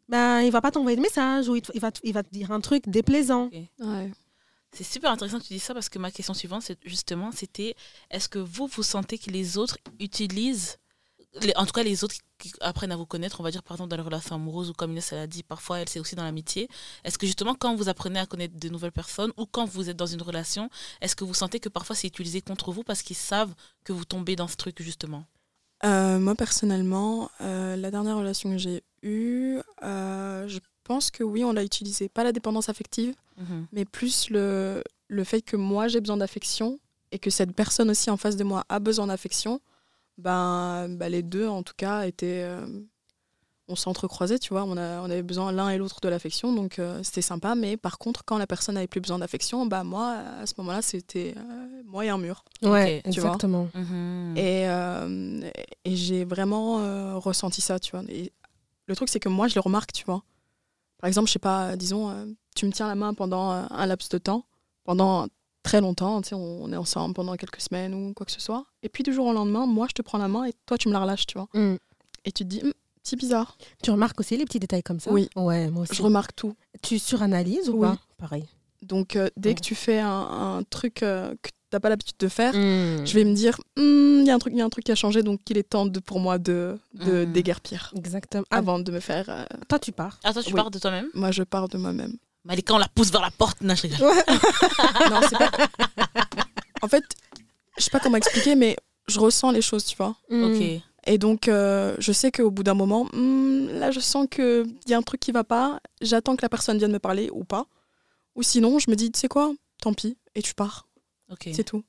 [0.09, 2.53] ben, il va pas t'envoyer de message ou il, va, te- il va te dire
[2.53, 4.13] un truc déplaisant Ouais.
[4.77, 7.75] C'est super intéressant que tu dis ça parce que ma question suivante, c'est justement, c'était
[8.11, 10.77] est-ce que vous, vous sentez que les autres utilisent,
[11.57, 13.89] en tout cas les autres qui apprennent à vous connaître, on va dire par exemple
[13.89, 16.25] dans les relations amoureuses ou comme Inès elle a dit, parfois elle c'est aussi dans
[16.25, 16.69] l'amitié,
[17.05, 19.97] est-ce que justement quand vous apprenez à connaître de nouvelles personnes ou quand vous êtes
[19.97, 20.69] dans une relation,
[21.01, 24.05] est-ce que vous sentez que parfois c'est utilisé contre vous parce qu'ils savent que vous
[24.05, 25.25] tombez dans ce truc justement?
[25.85, 31.45] Euh, moi, personnellement, euh, la dernière relation que j'ai eue, euh, je pense que oui,
[31.45, 32.09] on l'a utilisé.
[32.09, 33.67] Pas la dépendance affective, Mhm.
[33.73, 36.79] mais plus le, le fait que moi j'ai besoin d'affection
[37.13, 39.61] et que cette personne aussi en face de moi a besoin d'affection,
[40.19, 42.43] ben, ben, les deux en tout cas étaient.
[42.45, 42.67] euh,
[43.69, 46.79] on s'entrecroisait, tu vois, on, a, on avait besoin l'un et l'autre de l'affection, donc
[46.79, 47.57] euh, c'était sympa.
[47.57, 50.83] Mais par contre, quand la personne n'avait plus besoin d'affection, bah moi, à ce moment-là,
[50.83, 52.45] c'était euh, moi et un mur.
[52.63, 53.31] ouais tu vois.
[53.31, 54.35] exactement Mhm.
[54.37, 55.51] Et, euh,
[55.85, 58.05] et j'ai vraiment euh, ressenti ça, tu vois.
[58.09, 58.31] Et
[58.87, 60.23] le truc, c'est que moi, je le remarque, tu vois.
[60.99, 63.87] Par exemple, je sais pas, disons, euh, tu me tiens la main pendant euh, un
[63.87, 64.45] laps de temps,
[64.85, 65.27] pendant
[65.63, 68.65] très longtemps, tu sais, on, est ensemble pendant quelques semaines ou quoi que ce soit.
[68.83, 70.89] Et puis du jour au lendemain, moi, je te prends la main et toi, tu
[70.89, 71.49] me la relâches, tu vois.
[71.55, 71.77] Mm.
[72.25, 73.57] Et tu te dis, Hum, c'est bizarre.
[73.83, 75.13] tu remarques aussi les petits détails comme ça?
[75.13, 75.29] Oui.
[75.37, 76.55] ouais moi aussi Je remarque tout.
[76.83, 77.89] Tu suranalyses ou Oui.
[77.89, 77.99] pas?
[78.17, 78.47] Pareil.
[78.83, 79.55] Donc, euh, dès Ouais.
[79.57, 83.07] que tu fais un, un truc euh, que t'as pas l'habitude de faire, Mm.
[83.07, 84.93] je vais me dire, il y a un truc, il y a un truc qui
[84.93, 87.33] a changé, donc il est temps de, pour moi de, de Mhm.
[87.33, 88.45] déguerpir Exactement.
[88.51, 89.27] Ah, avant de me faire.
[89.29, 90.19] euh, toi, tu pars.
[90.25, 90.57] Ah toi tu Oui.
[90.57, 91.09] pars de toi-même?
[91.15, 92.15] Moi, je pars de moi-même.
[92.45, 93.99] Malika on la pousse vers la porte Non je rigole.
[95.11, 95.51] non, c'est pas.
[96.83, 97.05] En fait,
[97.79, 98.77] je sais pas comment expliquer, mais
[99.09, 100.15] je ressens les choses, tu vois.
[100.31, 100.63] Ok.
[101.09, 104.95] Et donc, euh, je sais qu'au bout d'un moment, hmm, là, je sens qu'il y
[104.95, 105.81] a un truc qui va pas.
[106.01, 107.67] J'attends que la personne vienne me parler ou pas.
[108.35, 110.86] Ou sinon, je me dis, tu sais quoi, tant pis, et tu pars.
[111.55, 111.83] C'est tout.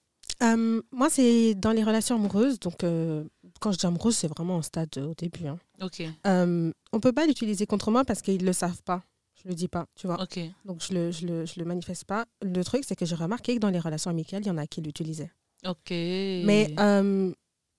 [0.43, 2.60] Euh, moi, c'est dans les relations amoureuses.
[2.60, 3.23] Donc, euh,
[3.60, 5.47] quand je dis amoureuse, c'est vraiment un stade euh, au début.
[5.47, 5.58] hein.
[5.82, 6.04] Ok.
[6.28, 9.04] Euh, on peut pas l'utiliser contre moi parce qu'ils le savent pas.
[9.43, 10.21] Je le dis pas, tu vois.
[10.65, 12.26] Donc, je le, je, le, je le manifeste pas.
[12.41, 14.67] Le truc, c'est que j'ai remarqué que dans les relations amicales, il y en a
[14.67, 15.32] qui l'utilisaient.
[15.65, 15.89] Ok.
[15.91, 16.73] Mais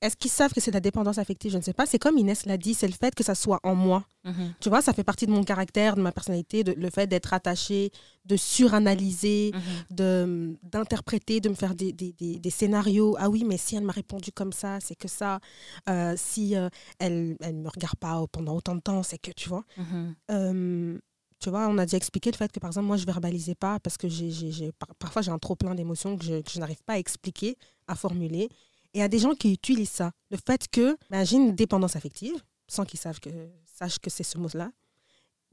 [0.00, 1.50] est-ce qu'ils savent que c'est de la dépendance affective?
[1.52, 1.86] Je ne sais pas.
[1.86, 4.04] C'est comme Inès l'a dit, c'est le fait que ça soit en moi.
[4.24, 4.54] Mhm.
[4.60, 7.32] Tu vois, ça fait partie de mon caractère, de ma personnalité, de, le fait d'être
[7.32, 7.90] attaché,
[8.24, 9.96] de suranalyser, Mhm.
[9.96, 13.16] de d'interpréter, de me faire des, des, des, des scénarios.
[13.18, 15.40] Ah oui, mais si elle m'a répondu comme ça, c'est que ça.
[15.88, 19.48] Euh, si euh, elle elle me regarde pas pendant autant de temps, c'est que tu
[19.48, 19.64] vois.
[19.76, 20.14] Mhm.
[20.30, 20.98] Euh,
[21.40, 23.78] tu vois, on a déjà expliqué le fait que par exemple moi je verbalisais pas
[23.78, 26.50] parce que j'ai j'ai- j'ai- par- parfois j'ai un trop plein d'émotions que je, que
[26.50, 27.56] je n'arrive pas à expliquer,
[27.86, 28.48] à formuler.
[28.94, 31.54] Et il y a des gens qui utilisent ça, le fait que ben, j'ai une
[31.54, 33.30] dépendance affective, sans qu'ils savent que
[33.66, 34.70] sachent que c'est ce mot-là,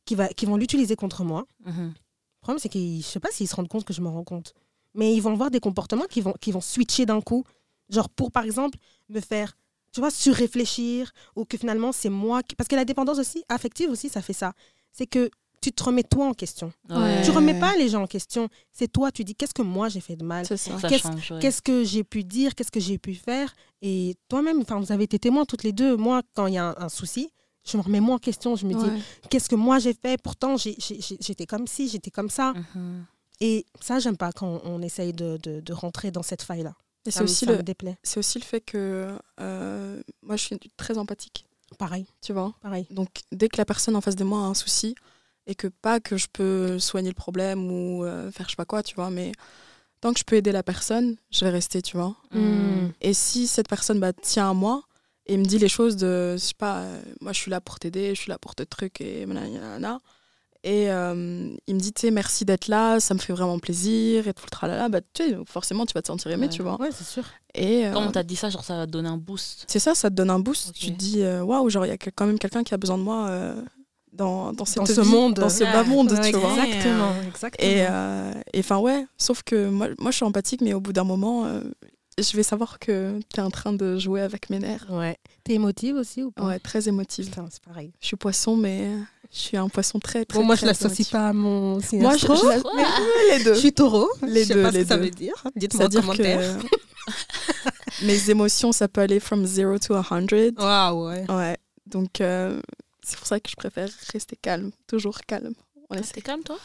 [0.05, 1.45] qui va qui vont l'utiliser contre moi.
[1.65, 1.93] Mhm.
[1.93, 4.23] Le problème, c'est que je sais pas s'ils se rendent compte que je me rends
[4.23, 4.53] compte.
[4.93, 7.43] Mais ils vont avoir des comportements qui vont, qui vont switcher d'un coup.
[7.89, 8.77] Genre pour, par exemple,
[9.09, 9.57] me faire,
[9.91, 12.55] tu vois, surréfléchir ou que finalement, c'est moi qui...
[12.55, 14.53] Parce que la dépendance aussi, affective aussi, ça fait ça.
[14.91, 15.29] C'est que
[15.65, 16.71] tu te remets toi en question.
[16.89, 17.21] Ouais.
[17.23, 18.49] Tu remets pas les gens en question.
[18.71, 20.47] C'est toi, tu dis qu'est-ce que moi j'ai fait de mal?
[20.47, 20.69] Qu'est-ce-
[21.33, 21.51] ouais.
[21.63, 22.53] Que j'ai pu dire?
[22.55, 23.53] Qu'est-ce que j'ai pu faire?
[23.81, 25.95] Et toi-même, enfin, vous avez été témoins toutes les deux.
[25.97, 27.29] Moi, quand il y a un, un souci,
[27.67, 28.55] je me remets moi en question.
[28.55, 30.21] Je me dis, qu'est-ce que moi j'ai fait?
[30.21, 32.53] Pourtant, j'étais comme ci, j'étais comme ça.
[32.75, 33.05] Mhm.
[33.41, 36.73] Et ça, j'aime pas quand on essaye de, de- de rentrer dans cette faille-là.
[37.05, 37.63] Et Ça c'est me- aussi, le,
[38.03, 41.45] c'est aussi le fait que euh, moi, je suis très empathique,
[41.77, 42.53] Pareil, tu vois?
[42.61, 42.87] pareil.
[42.91, 44.95] Donc, dès que la personne en face de moi a un souci,
[45.47, 48.65] et que pas que je peux soigner le problème ou euh, faire je sais pas
[48.65, 49.31] quoi, tu vois, mais
[50.01, 52.15] tant que je peux aider la personne, je vais rester, tu vois.
[52.31, 52.91] Mhm.
[53.01, 54.83] Et si cette personne bah, tient à moi
[55.27, 57.79] et me dit les choses de, je sais pas, euh, moi je suis là pour
[57.79, 59.99] t'aider, je suis là pour te truc et nanana,
[60.63, 64.27] et euh, il me dit, tu sais, merci d'être là, ça me fait vraiment plaisir
[64.27, 66.51] et tout le tralala, bah, tu sais, forcément tu vas te sentir aimé, Ouais.
[66.51, 66.79] tu vois.
[66.81, 67.23] Ouais, c'est sûr.
[67.53, 69.65] Et euh, Quand on t'a dit ça, genre ça va donner un boost?
[69.67, 70.73] c'est ça, ça te donne un boost.
[70.73, 73.03] Tu te dis, waouh, genre il y a quand même quelqu'un qui a besoin de
[73.03, 73.61] moi euh,
[74.15, 75.33] dans, dans, cette Dans ce vie, monde.
[75.35, 75.71] dans ce Ouais.
[75.71, 76.51] bas monde, Ouais, tu vois.
[76.55, 77.69] Exactement, exactement.
[77.69, 80.93] Et euh, et enfin, ouais, sauf que moi, moi je suis empathique, mais au bout
[80.93, 81.61] d'un moment, euh,
[82.17, 84.87] je vais savoir que tu es en train de jouer avec mes nerfs.
[84.89, 85.17] Ouais.
[85.43, 86.45] T'es émotive aussi ou pas?
[86.45, 87.25] Ouais, très émotive.
[87.25, 87.91] Putain, c'est pareil.
[87.99, 88.89] Je suis poisson, mais
[89.33, 90.39] je suis un poisson très, très.
[90.39, 91.11] Bon, moi, je très l'associe émotif.
[91.11, 92.35] pas à mon signe Moi, je, astro.
[92.35, 93.53] je la- mais- les deux.
[93.53, 94.07] Je suis taureau.
[94.25, 95.33] Les je sais deux, pas ce les que ça veut dire.
[95.57, 96.57] Dites-moi en commentaire.
[96.57, 100.27] que mes émotions, ça peut aller from zero to 100.
[100.57, 101.25] Waouh, ouais.
[101.29, 102.59] Ouais, donc euh,
[103.05, 105.53] c'est pour ça que je préfère rester calme, toujours calme.
[105.89, 106.13] On Ah, essaie.
[106.13, 106.57] T'es calme toi?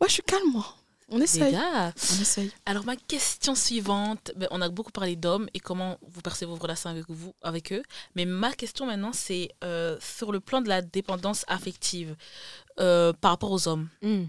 [0.00, 0.74] Ouais, je suis calme, moi.
[1.10, 1.52] On essaye.
[1.52, 1.92] gars.
[1.96, 2.52] On essaye.
[2.66, 6.56] Alors ma question suivante, ben, on a beaucoup parlé d'hommes et comment vous percevez vos
[6.56, 7.82] relations avec vous, avec eux.
[8.14, 12.14] Mais ma question maintenant, c'est euh, sur le plan de la dépendance affective
[12.78, 13.88] euh, par rapport aux hommes.
[14.02, 14.24] Hmm.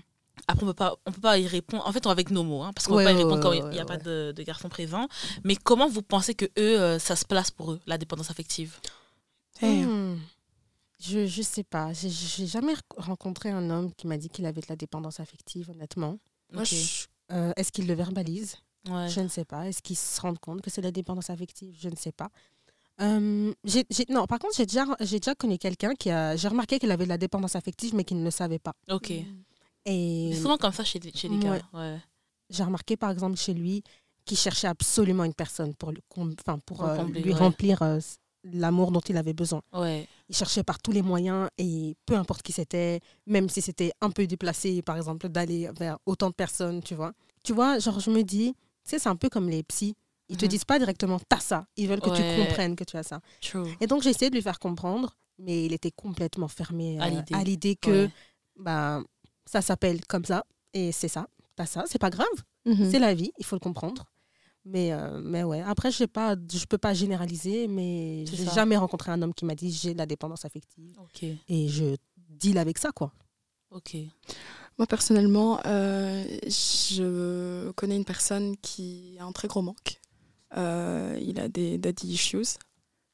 [0.48, 1.86] Après, on peut pas, on peut pas y répondre.
[1.86, 3.44] En fait, on avec nos mots, hein, parce qu'on Ouais, peut pas y ouais, répondre
[3.44, 5.10] quand ouais, il n'y a ouais, pas de, de garçons présents.
[5.44, 8.78] Mais comment vous pensez que eux, euh, ça se place pour eux, la dépendance affective?
[9.62, 9.84] Hey.
[9.84, 10.18] Hmm.
[11.02, 11.94] Je, je sais pas.
[11.94, 15.20] J'ai- J'ai jamais re- rencontré un homme qui m'a dit qu'il avait de la dépendance
[15.20, 16.20] affective, honnêtement.
[16.52, 18.56] Je- Euh, Est-ce qu'il le verbalise?
[18.90, 19.08] Ouais.
[19.08, 19.68] Je ne sais pas.
[19.68, 21.76] Est-ce qu'ils se rendent compte que c'est de la dépendance affective?
[21.80, 22.30] Je ne sais pas.
[23.02, 26.36] Euh, j'ai- j'ai- non, par contre, j'ai déjà, j'ai déjà connu quelqu'un qui a.
[26.36, 28.74] J'ai remarqué qu'il avait de la dépendance affective, mais qu'il ne le savait pas.
[28.90, 29.12] Ok.
[29.86, 31.52] Et C'est souvent comme ça chez, les- chez les gars.
[31.54, 31.80] Ouais.
[31.80, 31.98] Ouais.
[32.50, 33.84] j'ai remarqué, par exemple, chez lui,
[34.26, 37.38] qu'il cherchait absolument une personne pour, enfin, pour Pour euh, combler, lui ouais.
[37.40, 38.00] remplir euh,
[38.44, 39.62] l'amour dont il avait besoin.
[39.74, 40.08] Ouais.
[40.30, 44.10] Il cherchait par tous les moyens et peu importe qui c'était, même si c'était un
[44.12, 47.14] peu déplacé, par exemple, d'aller vers autant de personnes, tu vois.
[47.44, 49.96] Tu vois, genre, je me dis, tu sais, c'est un peu comme les psys.
[50.30, 50.50] Ils te Mhm.
[50.50, 51.66] disent pas directement, t'as ça.
[51.76, 52.36] Ils veulent que Ouais.
[52.36, 53.20] tu comprennes que tu as ça.
[53.42, 53.66] True.
[53.82, 57.10] Et donc, j'ai essayé de lui faire comprendre, mais il était complètement fermé À euh,
[57.10, 57.36] l'idée.
[57.36, 58.12] à l'idée que Ouais.
[58.58, 59.02] bah,
[59.46, 61.28] ça s'appelle comme ça et c'est ça.
[61.56, 62.28] T'as ça, c'est pas grave.
[62.66, 62.92] Mhm.
[62.92, 64.06] C'est la vie, il faut le comprendre.
[64.72, 66.08] Mais, euh, mais ouais, après, je ne
[66.60, 68.54] je peux pas généraliser, mais j'ai ça.
[68.54, 70.96] jamais rencontré un homme qui m'a dit j'ai de la dépendance affective.
[71.48, 71.96] Et je
[72.30, 73.12] deal avec ça, quoi.
[73.72, 73.96] Ok.
[74.78, 80.00] Moi, personnellement, euh, je connais une personne qui a un très gros manque.
[80.58, 82.58] Euh, il a des daddy issues.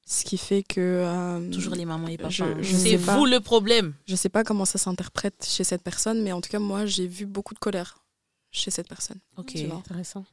[0.08, 0.80] Ce qui fait que.
[0.80, 2.30] euh, Toujours les mamans et papas.
[2.30, 2.58] je- hein.
[2.62, 3.18] je C'est pas.
[3.18, 3.96] vous le problème.
[4.06, 7.08] Je sais pas comment ça s'interprète chez cette personne, mais en tout cas, moi, j'ai
[7.08, 8.06] vu beaucoup de colère
[8.52, 9.20] chez cette personne.
[9.38, 9.56] Ok.
[9.56, 10.24] Intéressant.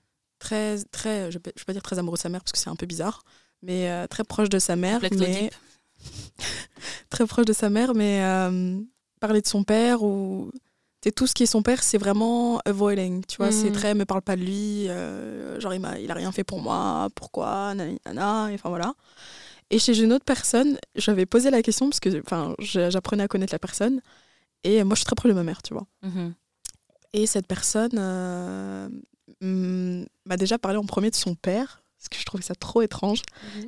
[0.42, 2.68] Très, très, je ne vais pas dire très amoureux de sa mère parce que c'est
[2.68, 3.22] un peu bizarre,
[3.62, 4.98] mais euh, très proche de sa mère.
[5.00, 5.52] Mais,
[7.10, 8.76] très proche de sa mère, mais euh,
[9.20, 10.50] parler de son père ou
[11.14, 14.22] tout ce qui est son père, c'est vraiment avoiding, tu vois, c'est très me parle
[14.22, 18.00] pas de lui, euh, genre il m'a, il a rien fait pour moi, pourquoi, nanani,
[18.04, 18.94] nana, et enfin voilà.
[19.70, 22.10] Et chez une autre personne, j'avais posé la question parce que
[22.58, 24.00] j'apprenais à connaître la personne
[24.64, 25.86] et moi je suis très proche de ma mère, tu vois.
[26.02, 26.34] Mhm.
[27.12, 27.96] Et cette personne
[29.46, 32.82] mm, m'a déjà parlé en premier de son père, parce que je trouvais ça trop
[32.82, 33.22] étrange.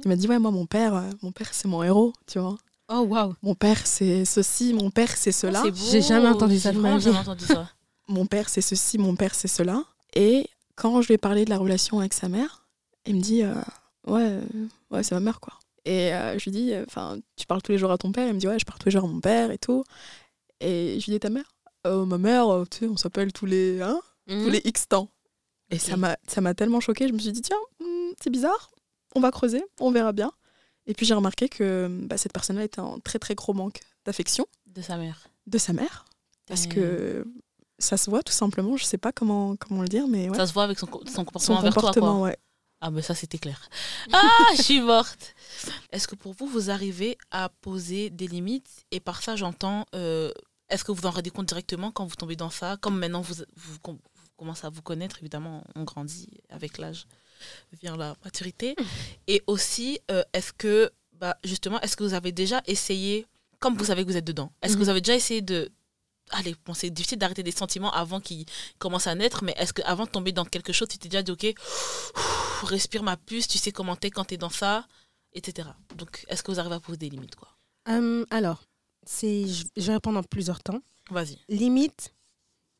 [0.04, 2.56] Il m'a dit ouais moi mon père, euh, mon père c'est mon héros, tu vois.
[2.88, 3.34] Oh, waouh.
[3.42, 5.62] Mon père c'est ceci, mon père c'est cela.
[5.66, 5.70] Oh.
[5.90, 7.04] J'ai jamais entendu ça de ma vie.
[7.04, 7.70] jamais entendu ça.
[8.08, 9.82] mon père c'est ceci, mon père c'est cela.
[10.14, 12.66] Et quand je lui ai parlé de la relation avec sa mère,
[13.06, 13.54] il me dit euh,
[14.06, 14.42] ouais, euh,
[14.90, 15.54] ouais c'est ma mère quoi.
[15.86, 18.26] Et euh, je lui dis, enfin, tu parles tous les jours à ton père?
[18.26, 19.84] Il me dit ouais, je parle tous les jours à mon père et tout.
[20.60, 21.44] Et je lui dis ta mère?
[21.86, 25.10] Euh, Ma mère, tu sais, on s'appelle tous les hein, tous les X temps.
[25.70, 28.70] Et ça m'a ça m'a tellement choquée, je me suis dit tiens, hmm, c'est bizarre,
[29.14, 30.30] on va creuser, on verra bien.
[30.86, 34.46] Et puis j'ai remarqué que bah, cette personne-là était en très très gros manque d'affection
[34.66, 35.26] De sa mère.
[35.46, 36.04] de sa mère
[36.46, 37.24] parce que
[37.78, 40.36] ça se voit tout simplement, je sais pas comment comment le dire mais ouais.
[40.36, 42.24] Ça se voit avec son, co- son comportement son envers toi, comportement quoi.
[42.28, 42.38] ouais.
[42.82, 43.66] Ah, mais ça, c'était clair.
[44.12, 45.34] Ah, je suis morte.
[45.90, 48.84] Est-ce que pour vous, vous arrivez à poser des limites?
[48.90, 50.30] Et par ça, j'entends, euh,
[50.68, 52.76] est-ce que vous en rendez compte directement quand vous tombez dans ça?
[52.76, 53.78] Comme maintenant, vous, vous,
[54.36, 57.06] com- vous commencez à vous connaître, évidemment, on grandit avec l'âge,
[57.80, 58.74] vient la maturité.
[59.28, 63.26] Et aussi, euh, est-ce que, bah, justement, est-ce que vous avez déjà essayé,
[63.60, 64.84] comme vous savez que vous êtes dedans, est-ce que Mhm.
[64.84, 65.70] vous avez déjà essayé de
[66.30, 68.46] allez, bon, c'est difficile d'arrêter des sentiments avant qu'ils
[68.78, 71.22] commencent à naître, mais est-ce que avant de tomber dans quelque chose, tu t'es déjà
[71.22, 71.54] dit, ok,
[72.64, 74.86] respire ma puce, tu sais comment t'es quand t'es dans ça,
[75.34, 75.68] etc.
[75.96, 77.48] Donc, est-ce que vous arrivez à poser des limites, quoi?
[77.88, 78.62] Euh, alors,
[79.06, 80.80] c'est, je vais répondre en plusieurs temps.
[81.10, 81.38] Vas-y.
[81.50, 82.14] Limite,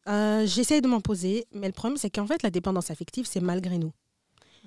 [0.09, 3.41] euh, j'essaye de m'en poser, mais le problème, c'est qu'en fait, la dépendance affective, c'est
[3.41, 3.93] malgré nous.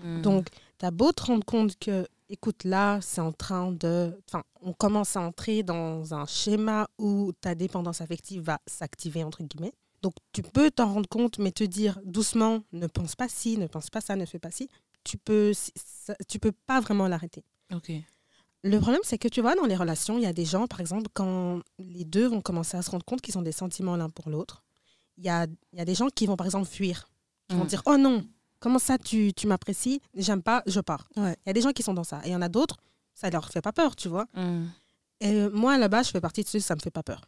[0.04, 0.22] Hmm.
[0.22, 0.48] Donc,
[0.80, 4.18] tu as beau te rendre compte que, écoute, là, c'est en train de.
[4.28, 9.44] Enfin, on commence à entrer dans un schéma où ta dépendance affective va s'activer, entre
[9.44, 9.74] guillemets.
[10.04, 13.66] Donc, tu peux t'en rendre compte, mais te dire doucement, ne pense pas ci, ne
[13.68, 14.70] pense pas ça, ne fais pas ci.
[15.04, 17.44] Tu peux, ça- tu peux pas vraiment l'arrêter.
[17.74, 17.92] ok.
[18.64, 20.82] Le problème, c'est que tu vois, dans les relations, il y a des gens, par
[20.82, 24.10] exemple, quand les deux vont commencer à se rendre compte qu'ils ont des sentiments l'un
[24.10, 24.64] pour l'autre,
[25.18, 27.08] il y a, y a des gens qui vont, par exemple, fuir.
[27.50, 27.68] Qui vont Mm.
[27.68, 28.26] dire Oh non,
[28.60, 30.02] comment ça tu, tu m'apprécies?
[30.16, 31.08] J'aime pas, je pars.
[31.16, 31.36] Ouais.
[31.46, 32.22] Il y a des gens qui sont dans ça.
[32.26, 32.78] Et il y en a d'autres,
[33.14, 34.26] ça leur fait pas peur, tu vois.
[34.36, 34.66] Hmm.
[35.20, 37.22] Et euh, moi, là-bas, je fais partie de ceux, ça me fait pas peur.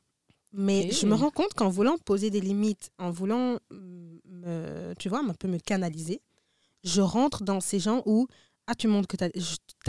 [0.52, 5.08] Mais je me rends compte qu'en voulant poser des limites, en voulant, mm, me, tu
[5.10, 6.22] vois, un peu me canaliser,
[6.84, 8.28] je rentre dans ces gens où,
[8.68, 9.24] ah, tu montres que tu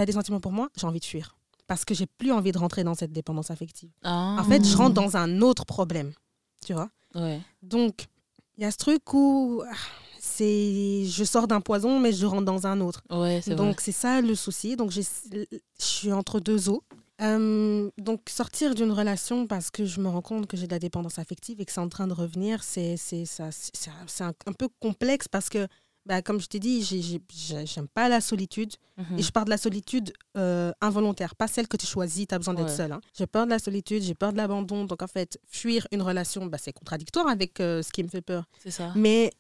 [0.01, 1.37] as, des sentiments pour moi, j'ai envie de fuir.
[1.67, 3.91] Parce que j'ai plus envie de rentrer dans cette dépendance affective.
[4.03, 4.37] Ah.
[4.39, 6.13] En fait, je rentre dans un autre problème,
[6.65, 6.91] tu vois.
[7.15, 7.41] Ouais.
[7.63, 8.07] Donc,
[8.59, 9.75] il y a ce truc où ah,
[10.19, 13.03] c'est je sors d'un poison, mais je rentre dans un autre.
[13.11, 13.41] Ouais.
[13.57, 14.77] Donc c'est ça le souci.
[14.77, 15.01] Donc je
[15.79, 16.83] suis entre deux eaux.
[17.23, 20.79] Euh, donc sortir d'une relation parce que je me rends compte que j'ai de la
[20.79, 24.05] dépendance affective et que c'est en train de revenir, c'est c'est ça, c'est c'est un,
[24.07, 25.67] c'est un- un peu complexe parce que,
[26.11, 29.19] bah, comme je t'ai dit, j'ai- j'ai- j'ai- j'aime pas la solitude Mhm.
[29.19, 32.39] et je pars de la solitude euh, involontaire, pas celle que tu choisis, tu as
[32.39, 32.77] besoin d'être Ouais.
[32.77, 32.91] seul.
[32.91, 33.01] hein.
[33.17, 34.85] J'ai peur de la solitude, j'ai peur de l'abandon.
[34.87, 38.23] Donc en fait, fuir une relation, bah, c'est contradictoire avec euh, ce qui me fait
[38.23, 38.45] peur.
[38.63, 38.93] C'est ça.
[38.97, 39.31] Mais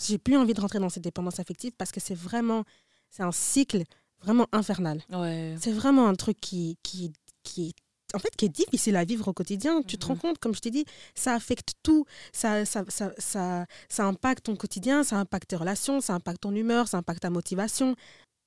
[0.00, 2.64] j'ai plus envie de rentrer dans cette dépendance affective parce que c'est vraiment,
[3.10, 3.82] c'est un cycle
[4.22, 5.02] vraiment infernal.
[5.12, 5.54] Ouais.
[5.60, 7.74] C'est vraiment un truc qui, qui, qui,
[8.14, 9.82] en fait, qui est difficile à vivre au quotidien.
[9.82, 10.12] Tu te Mhm.
[10.12, 12.04] rends compte, comme je t'ai dit, ça affecte tout.
[12.32, 16.54] Ça, ça, ça, ça, ça impacte ton quotidien, ça impacte tes relations, ça impacte ton
[16.54, 17.96] humeur, ça impacte ta motivation.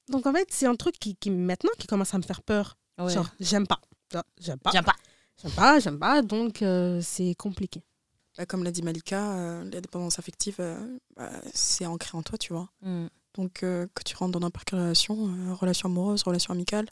[0.10, 2.78] Donc en fait, c'est un truc qui, qui maintenant qui commence à me faire peur.
[2.98, 3.12] Ouais.
[3.14, 3.80] Genre, j'aime pas.
[4.40, 4.72] J'aime pas.
[4.72, 4.96] J'aime pas.
[5.42, 6.22] J'aime pas, j'aime pas.
[6.22, 7.84] Donc euh, c'est compliqué.
[8.38, 12.38] Bah, comme l'a dit Malika, euh, la dépendance affective, euh, bah, c'est ancré en toi,
[12.38, 12.70] tu vois.
[12.82, 13.08] Hmm.
[13.36, 16.88] Donc, euh, que tu rentres dans n'importe quelle relation, euh, relation amoureuse, relation amicale,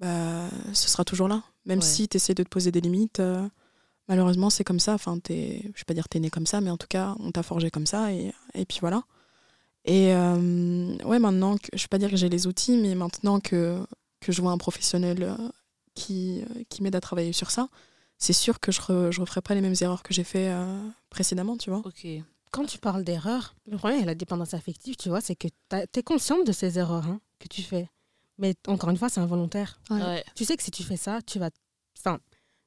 [0.00, 1.42] bah, ce sera toujours là.
[1.66, 1.84] Même Ouais.
[1.84, 3.46] si tu essaies de te poser des limites, euh,
[4.08, 4.94] malheureusement, c'est comme ça.
[4.94, 7.42] Enfin, je vais pas dire t'es né comme ça, mais en tout cas, on t'a
[7.42, 9.02] forgé comme ça, et, et puis voilà.
[9.84, 13.40] Et euh, ouais, maintenant, que, je vais pas dire que j'ai les outils, mais maintenant
[13.40, 13.84] que,
[14.20, 15.48] que je vois un professionnel euh,
[15.94, 17.68] qui, qui m'aide à travailler sur ça,
[18.18, 20.78] c'est sûr que je, re- je referai pas les mêmes erreurs que j'ai fait euh,
[21.10, 21.82] précédemment, tu vois.
[21.84, 22.06] Ok.
[22.50, 25.98] Quand tu parles d'erreur, le problème avec la dépendance affective, tu vois, c'est que tu
[26.00, 27.88] es consciente de ces erreurs hein, que tu fais.
[28.38, 29.80] Mais encore une fois, c'est involontaire.
[29.90, 30.00] Ouais.
[30.02, 30.24] Ouais.
[30.34, 31.50] Tu sais que si tu fais ça, tu vas.
[31.98, 32.18] Enfin,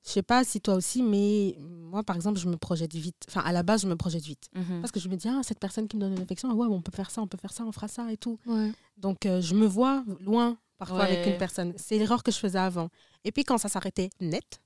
[0.05, 3.15] je sais pas si toi aussi, mais moi, par exemple, je me projette vite.
[3.29, 4.49] Enfin, à la base, je me projette vite.
[4.53, 4.81] Mhm.
[4.81, 6.67] Parce que je me dis, ah, cette personne qui me donne une affection, ah ouais,
[6.67, 8.37] on peut faire ça, on peut faire ça, on fera ça et tout.
[8.45, 8.71] Ouais.
[8.97, 11.73] Donc, euh, je me vois loin parfois avec une personne.
[11.77, 12.89] C'est l'erreur que je faisais avant.
[13.23, 14.61] Et puis, quand ça s'arrêtait net,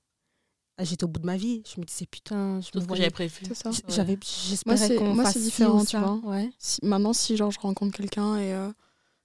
[0.78, 1.62] ah, j'étais au bout de ma vie.
[1.72, 3.02] Je me disais, putain, je Tout me ce que voyais.
[3.04, 3.46] j'avais prévu.
[3.88, 6.14] J'avais, j'espérais c'est- qu'on moi, c'est différent, tu vois.
[6.24, 6.50] Ouais.
[6.58, 8.70] si, maintenant, si genre, je rencontre quelqu'un et euh,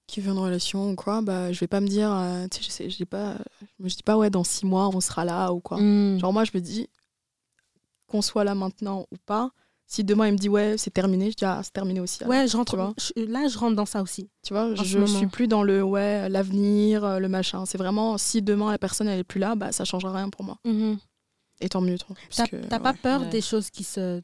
[0.06, 2.90] qui veut une relation ou quoi, bah, je vais pas me dire, euh, tu sais,
[2.90, 3.36] je, je pas,
[3.78, 5.78] je me dis pas, ouais, dans six mois, on sera là ou quoi.
[5.80, 6.18] Mm.
[6.18, 6.88] Genre, moi, je me dis,
[8.08, 9.50] qu'on soit là maintenant ou pas,
[9.86, 12.22] si demain il me dit, ouais, c'est terminé, je dis, ah, c'est terminé aussi.
[12.22, 12.30] alors.
[12.30, 12.94] Ouais, je rentre, vois.
[12.98, 14.28] je- là, je rentre dans ça aussi.
[14.42, 15.18] Tu vois, je moment.
[15.18, 17.64] suis plus dans le, ouais, l'avenir, euh, le machin.
[17.66, 20.44] C'est vraiment, si demain la personne, elle est plus là, bah, ça changera rien pour
[20.44, 20.58] moi.
[21.60, 22.16] Et tant mieux, toi.
[22.68, 23.28] T'as pas peur Ouais.
[23.28, 24.20] des choses qui se.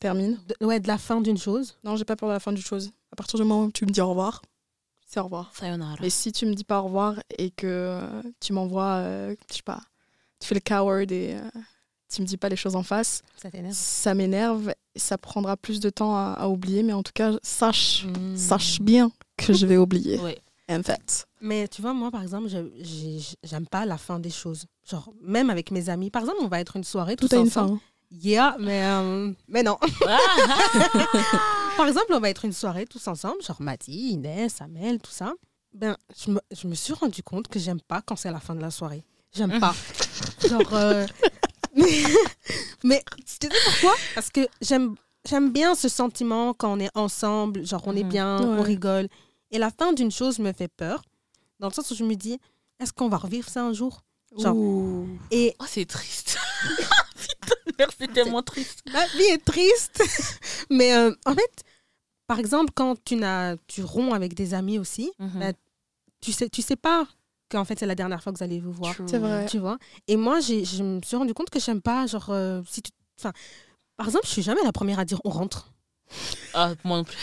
[0.00, 0.38] termine.
[0.60, 1.76] de- ouais, de la fin d'une chose?
[1.82, 2.92] Non, j'ai pas peur de la fin du chose.
[3.12, 4.42] À partir du moment où tu me dis au revoir,
[5.10, 5.50] c'est au revoir.
[5.54, 5.96] Sayonara.
[6.00, 9.56] Mais si tu me dis pas au revoir et que euh, tu m'envoies, euh, je
[9.56, 9.80] sais pas,
[10.38, 11.60] tu fais le coward et euh,
[12.12, 14.72] tu me dis pas les choses en face, Ça t'énerve ça m'énerve.
[14.96, 18.36] Ça prendra plus de temps à, à oublier, mais en tout cas, sache, Mm.
[18.36, 20.18] sache bien que je vais oublier.
[20.22, 20.38] Ouais.
[20.70, 21.26] En fait.
[21.40, 24.66] Mais tu vois, moi, par exemple, j'aime pas la fin des choses.
[24.86, 26.10] Genre, même avec mes amis.
[26.10, 27.68] Par exemple, on va être une soirée, Tout tous a une ensemble.
[27.68, 27.74] fin.
[27.76, 27.80] hein.
[28.10, 29.78] Yeah, mais, euh, mais non.
[31.78, 35.32] Par exemple, on va être une soirée tous ensemble, genre Mati, Inès, Amel, tout ça.
[35.72, 38.54] Ben, je me, je me suis rendu compte que j'aime pas quand c'est la fin
[38.54, 39.04] de la soirée.
[39.32, 39.74] J'aime pas.
[40.48, 40.74] genre.
[40.74, 41.06] euh,
[42.84, 43.94] mais tu sais pourquoi?
[44.14, 44.96] Parce que j'aime
[45.28, 48.08] j'aime bien ce sentiment quand on est ensemble, genre on est Mhm.
[48.08, 49.08] bien, on rigole.
[49.50, 51.02] Et la fin d'une chose me fait peur,
[51.60, 52.38] dans le sens où je me dis,
[52.80, 54.02] est-ce qu'on va revivre ça un jour?
[54.36, 55.08] Genre- Ouh.
[55.30, 56.38] Et Oh, c'est triste.
[57.16, 58.82] Putain, merde, c'est tellement triste.
[58.92, 60.02] Ma vie est triste.
[60.70, 61.62] Mais euh, en fait,
[62.28, 65.40] par exemple, quand tu, n'as, tu romps avec des amis aussi, Mhm.
[65.40, 65.52] Bah,
[66.20, 67.06] tu sais, tu sais pas
[67.50, 68.94] qu'en fait c'est la dernière fois que vous allez vous voir.
[69.06, 69.46] C'est vrai.
[69.46, 69.78] Tu vois?
[70.06, 72.90] Et moi, j'ai, je me suis rendu compte que j'aime pas, genre, euh, si tu.
[73.18, 73.32] Enfin,
[73.96, 75.72] Par exemple, je suis jamais la première à dire on rentre.
[76.54, 77.16] Ah, moi non plus.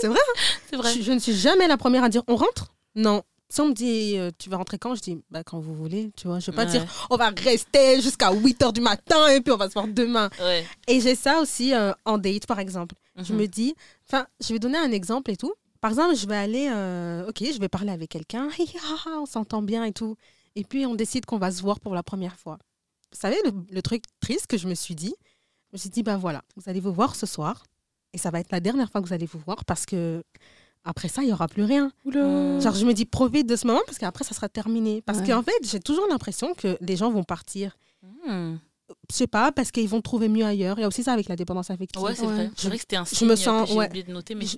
[0.00, 0.40] C'est vrai, hein?
[0.70, 0.94] C'est vrai.
[0.94, 2.72] je, je ne suis jamais la première à dire on rentre?
[2.94, 3.22] Non.
[3.48, 6.10] Si on me dit euh, tu vas rentrer quand, je dis bah, quand vous voulez,
[6.16, 6.38] tu vois?
[6.38, 6.70] Je vais pas Ouais.
[6.70, 9.88] dire on va rester jusqu'à 8 h du matin et puis on va se voir
[9.88, 10.28] demain.
[10.40, 10.64] Ouais.
[10.88, 12.94] Et j'ai ça aussi euh, en date, par exemple.
[13.16, 13.40] Je Mhm.
[13.40, 13.74] me dis,
[14.08, 15.52] enfin, je vais donner un exemple et tout.
[15.80, 18.48] Par exemple, je vais aller, euh, ok, je vais parler avec quelqu'un,
[19.20, 20.16] on s'entend bien et tout.
[20.54, 22.58] Et puis, on décide qu'on va se voir pour la première fois.
[23.12, 25.14] Vous savez, le, le truc triste que je me suis dit,
[25.70, 27.64] je me suis dit, ben voilà, vous allez vous voir ce soir.
[28.14, 30.22] Et ça va être la dernière fois que vous allez vous voir parce que
[30.84, 31.90] après ça, il n'y aura plus rien.
[32.04, 32.60] Oula.
[32.60, 35.00] Genre, je me dis, profite de ce moment parce qu'après, ça sera terminé.
[35.02, 35.26] Parce Ouais.
[35.28, 37.76] qu'en fait, j'ai toujours l'impression que les gens vont partir.
[38.26, 38.56] Hmm.
[39.10, 40.78] Je sais pas, parce qu'ils vont trouver mieux ailleurs.
[40.78, 42.02] Il y a aussi ça avec la dépendance affective.
[42.02, 42.32] Ouais, c'est Ouais.
[42.34, 42.50] vrai.
[42.56, 43.86] C'est vrai que c'était un Je signe me sens- que j'ai ouais.
[43.88, 44.56] oublié de noter, mais Je-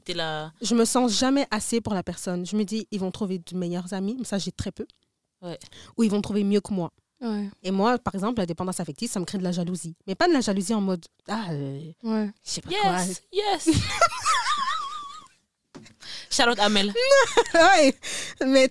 [0.63, 2.45] je me sens jamais assez pour la personne.
[2.47, 4.87] Je me dis, ils vont trouver de meilleurs amis, mais ça, j'ai très peu.
[5.43, 5.59] Ouais.
[5.97, 6.91] Ou ils vont trouver mieux que moi.
[7.21, 7.49] Ouais.
[7.63, 9.95] Et moi, par exemple, la dépendance affective, ça me crée de la jalousie.
[10.07, 12.31] Mais pas de la jalousie en mode, ah, euh, Ouais.
[12.45, 12.91] je sais pas quoi.
[13.01, 13.69] Yes, yes.
[16.31, 16.93] Charlotte Amel.
[17.55, 17.95] ouais,
[18.47, 18.71] mais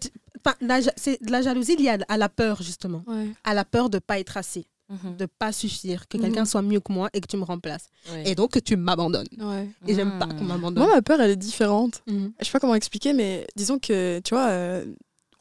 [0.97, 3.03] c'est de la jalousie liée à, à la peur, justement.
[3.07, 3.29] Ouais.
[3.43, 5.17] À la peur de pas être assez, Mhm.
[5.17, 6.23] de pas suffire, que Mhm.
[6.23, 7.87] quelqu'un soit mieux que moi et que tu me remplaces.
[8.11, 8.29] Ouais.
[8.29, 9.27] Et donc que tu m'abandonnes.
[9.39, 9.69] Ouais.
[9.87, 10.83] Et j'aime pas qu'on m'abandonne.
[10.83, 12.01] Moi, ma peur, elle est différente.
[12.07, 12.33] Mhm.
[12.39, 14.85] Je sais pas comment expliquer, mais disons que, tu vois, euh,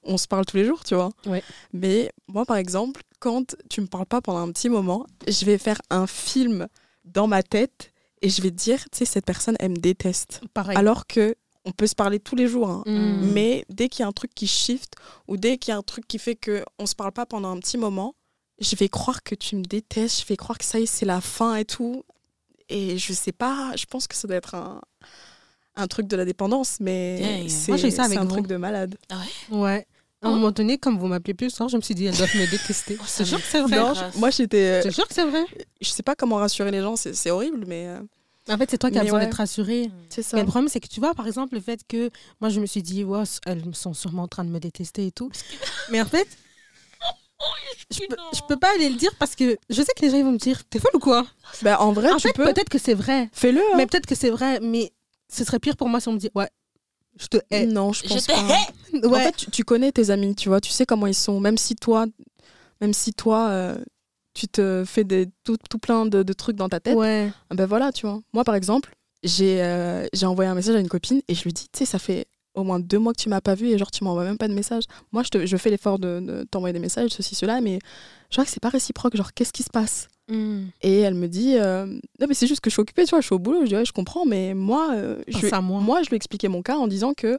[0.05, 1.11] on se parle tous les jours, tu vois.
[1.27, 1.43] Ouais.
[1.73, 5.59] Mais moi, par exemple, quand tu me parles pas pendant un petit moment, je vais
[5.59, 6.67] faire un film
[7.05, 10.41] dans ma tête et je vais dire, tu sais, cette personne, elle me déteste.
[10.55, 10.77] Pareil.
[10.77, 12.83] Alors que on peut se parler tous les jours, hein.
[12.87, 13.31] Mhm.
[13.33, 14.95] Mais dès qu'il y a un truc qui shift
[15.29, 17.51] ou dès qu'il y a un truc qui fait que on se parle pas pendant
[17.53, 18.15] un petit moment,
[18.63, 21.07] je vais croire que tu me détestes, je vais croire que ça y est, c'est
[21.07, 22.05] la fin et tout.
[22.69, 24.81] Et je sais pas, je pense que ça doit être un,
[25.77, 28.31] un truc de la dépendance, mais c'est j'ai ça c'est avec un vous.
[28.31, 28.97] truc de malade.
[29.51, 29.87] Ouais?
[30.23, 30.35] À un Ah.
[30.35, 32.97] moment donné, comme vous m'appelez plus soir, je me suis dit, elles doivent me détester.
[33.01, 33.77] Oh, Je ça te jure me que c'est vrai.
[33.77, 34.81] Non, je- moi j'étais.
[34.83, 35.45] Te jure que c'est vrai?
[35.81, 38.01] Je sais pas comment rassurer les gens, c'est c'est horrible, mais euh,
[38.49, 39.25] En fait, c'est toi qui as besoin ouais.
[39.27, 39.91] d'être rassuré.
[40.09, 40.37] c'est ça.
[40.37, 42.67] Mais le problème, c'est que tu vois, par exemple, le fait que moi, je me
[42.67, 45.31] suis dit, ouais, elles sont sûrement en train de me détester et tout.
[45.91, 46.29] Mais en fait,
[47.91, 50.17] je peux, je peux pas aller le dire parce que je sais que les gens
[50.17, 51.27] ils vont me dire, t'es folle ou quoi?
[51.63, 52.45] Bah, en vrai, En tu fait, peux.
[52.45, 53.29] peut-être que c'est vrai.
[53.33, 53.61] Fais-le.
[53.61, 53.77] hein.
[53.77, 54.93] Mais peut-être que c'est vrai, mais
[55.33, 56.49] ce serait pire pour moi si on me dit, ouais,
[57.19, 57.67] je te hais.
[57.67, 58.39] Non, je Je pense te pas.
[58.39, 59.07] hais.
[59.07, 59.19] Ouais.
[59.19, 61.41] En fait, tu, tu connais tes amis, tu vois, tu sais comment ils sont.
[61.41, 62.07] Même si toi,
[62.81, 63.79] même si toi, euh,
[64.35, 67.31] tu te fais des, tout, tout plein de, de trucs dans ta tête, ouais.
[67.51, 68.21] ben voilà, tu vois.
[68.33, 71.53] Moi, par exemple, j'ai euh, j'ai envoyé un message à une copine et je lui
[71.53, 73.79] dis, tu sais, ça fait au moins deux mois que tu m'as pas vu et
[73.79, 74.85] genre tu m'envoies même pas de message.
[75.13, 77.79] Moi, je, te- je fais l'effort de, de t'envoyer des messages, ceci, cela, mais
[78.31, 79.17] je vois que c'est pas réciproque.
[79.17, 80.09] Genre, qu'est-ce qui se passe?
[80.29, 80.67] Hmm.
[80.83, 83.21] Et elle me dit, euh, non, mais c'est juste que je suis occupée, tu vois,
[83.21, 83.63] je suis au boulot.
[83.63, 85.81] Je dis, ouais, je comprends, mais moi, euh, je, lui- moi.
[85.81, 87.37] moi, je lui ai expliqué mon cas en disant que,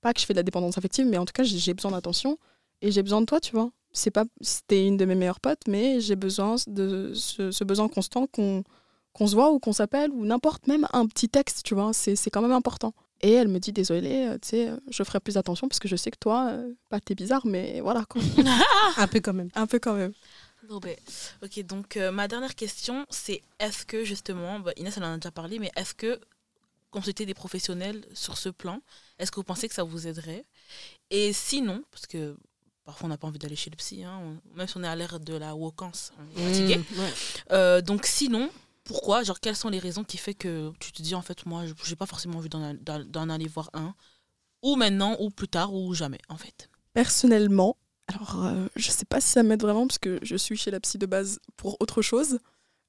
[0.00, 2.38] pas que je fais de la dépendance affective, mais en tout cas, j'ai besoin d'attention
[2.80, 3.70] et j'ai besoin de toi, tu vois.
[3.92, 7.88] C'est pas, c'était une de mes meilleures potes, mais j'ai besoin de ce, ce besoin
[7.88, 8.64] constant qu'on
[9.14, 12.16] qu'on se voit ou qu'on s'appelle ou n'importe, même un petit texte, tu vois, c'est
[12.30, 12.94] quand même important.
[13.22, 15.86] Et elle me dit, désolée, euh, tu sais, euh, je ferai plus attention parce que
[15.88, 18.20] je sais que toi, euh, pas t'es bizarre, mais voilà, quoi.
[18.96, 19.48] Un peu quand même.
[19.54, 20.12] un peu quand même.
[20.68, 20.96] Non, ben,
[21.42, 25.16] ok, donc euh, ma dernière question, c'est est-ce que justement, bah, Inès elle en a
[25.16, 26.20] déjà parlé, mais est-ce que
[26.90, 28.80] consulter des professionnels sur ce plan,
[29.18, 30.44] est-ce que vous pensez que ça vous aiderait?
[31.10, 32.36] Et sinon, parce que
[32.84, 34.88] parfois on n'a pas envie d'aller chez le psy, hein, on- même si on est
[34.88, 36.80] à l'ère de la wokance, on est fatigué.
[36.96, 37.12] Ouais.
[37.52, 38.48] Euh, donc sinon,
[38.84, 41.64] pourquoi Genre quelles sont les raisons qui fait que tu te dis en fait moi
[41.84, 43.94] j'ai pas forcément envie d'en aller voir un
[44.62, 46.68] ou maintenant ou plus tard ou jamais en fait?
[46.94, 50.70] Personnellement, alors euh, je sais pas si ça m'aide vraiment parce que je suis chez
[50.70, 52.38] la psy de base pour autre chose,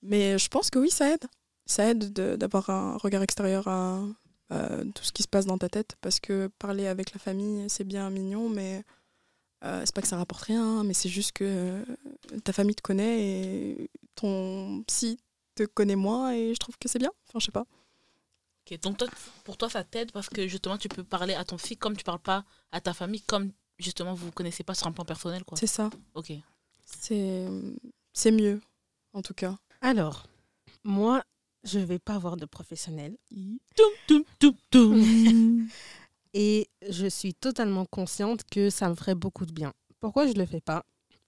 [0.01, 1.25] mais je pense que oui, ça aide.
[1.65, 4.03] Ça aide de- d'avoir un regard extérieur à,
[4.49, 7.69] à tout ce qui se passe dans ta tête parce que parler avec la famille,
[7.69, 8.83] c'est bien mignon, mais
[9.63, 11.85] euh, c'est pas que ça rapporte rien, mais c'est juste que euh,
[12.43, 15.17] ta famille te connaît et ton psy
[15.55, 17.11] te connaît moins et je trouve que c'est bien.
[17.27, 17.65] Enfin, je sais pas.
[18.65, 19.07] Ok, donc toi,
[19.43, 22.03] pour toi ça t'aide parce que justement tu peux parler à ton fils comme tu
[22.03, 25.43] parles pas à ta famille comme justement vous vous connaissez pas sur un plan personnel
[25.43, 25.57] quoi.
[25.57, 25.89] C'est ça.
[26.15, 26.31] Ok.
[26.85, 27.47] C'est
[28.13, 28.61] c'est mieux,
[29.13, 29.57] en tout cas.
[29.81, 30.27] Alors,
[30.83, 31.23] moi,
[31.63, 33.17] je vais pas avoir de professionnel.
[36.35, 39.73] Et je suis totalement consciente que ça me ferait beaucoup de bien.
[39.99, 40.85] Pourquoi je le fais pas?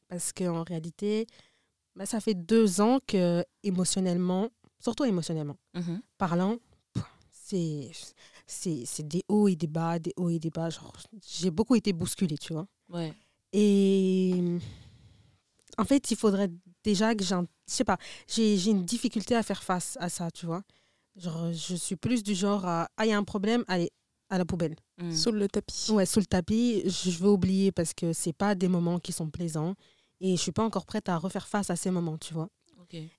[0.07, 1.27] Parce qu'en réalité,
[1.95, 6.01] bah, ça fait deux ans que émotionnellement, surtout émotionnellement, Mhm.
[6.17, 6.57] parlant,
[7.31, 7.91] c'est
[8.47, 10.69] c'est c'est des hauts et des bas, des hauts et des bas.
[10.69, 10.93] Genre,
[11.27, 12.67] j'ai beaucoup été bousculée, tu vois.
[12.89, 13.13] Ouais.
[13.53, 14.35] Et
[15.77, 16.49] en fait, il faudrait
[16.83, 17.43] déjà que j'en...
[17.67, 20.63] Je sais pas, j'ai j'ai une difficulté à faire face à ça, tu vois.
[21.15, 22.89] Genre, je suis plus du genre à...
[22.97, 23.89] Ah, il y a un problème, allez,
[24.29, 24.75] à la poubelle.
[25.01, 25.15] Mhm.
[25.15, 25.91] Sous le tapis.
[25.91, 29.11] Ouais, sous le tapis, je je veux oublier parce que c'est pas des moments qui
[29.13, 29.75] sont plaisants.
[30.21, 32.49] Et je suis pas encore prête à refaire face à ces moments, tu vois.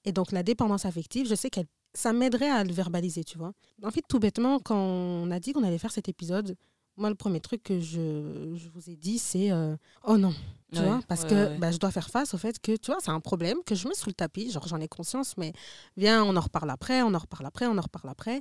[0.05, 1.61] Et donc, la dépendance affective, je sais que
[1.93, 3.53] ça m'aiderait à le verbaliser, tu vois.
[3.83, 6.57] En fait, tout bêtement, quand on a dit qu'on allait faire cet épisode,
[6.97, 10.33] moi, le premier truc que je, je vous ai dit, c'est euh, oh non,
[10.73, 11.59] tu Ouais, vois, parce ouais, que ouais.
[11.59, 13.87] bah, je dois faire face au fait que, tu vois, c'est un problème que je
[13.87, 15.53] mets sous le tapis, genre j'en ai conscience, mais
[15.99, 18.41] viens, on en reparle après, on en reparle après, on en reparle après.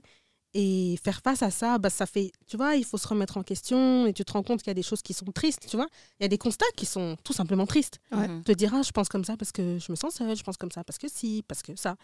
[0.57, 3.43] Et faire face à ça, bah, ça fait, tu vois, il faut se remettre en
[3.43, 5.75] question et tu te rends compte qu'il y a des choses qui sont tristes, tu
[5.75, 5.87] vois.
[6.19, 7.99] Il y a des constats qui sont tout simplement tristes.
[8.13, 8.29] Ouais.
[8.29, 8.43] Mhm.
[8.45, 10.55] Te dire, ah, je pense comme ça parce que je me sens seule, je pense
[10.55, 11.97] comme ça parce que si, parce que ça.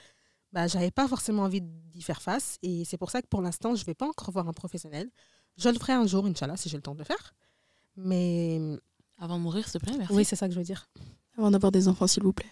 [0.52, 3.74] Bah, j'avais pas forcément envie d'y faire face et c'est pour ça que pour l'instant,
[3.74, 5.10] je vais pas encore voir un professionnel.
[5.56, 7.34] Je le ferai un jour, Inch'Allah, si j'ai le temps de le faire.
[7.96, 8.60] Mais
[9.18, 10.14] Avant de mourir, s'il te plaît, merci.
[10.14, 10.90] oui, c'est ça que je veux dire.
[11.38, 12.52] Avant d'avoir des enfants, s'il vous plaît.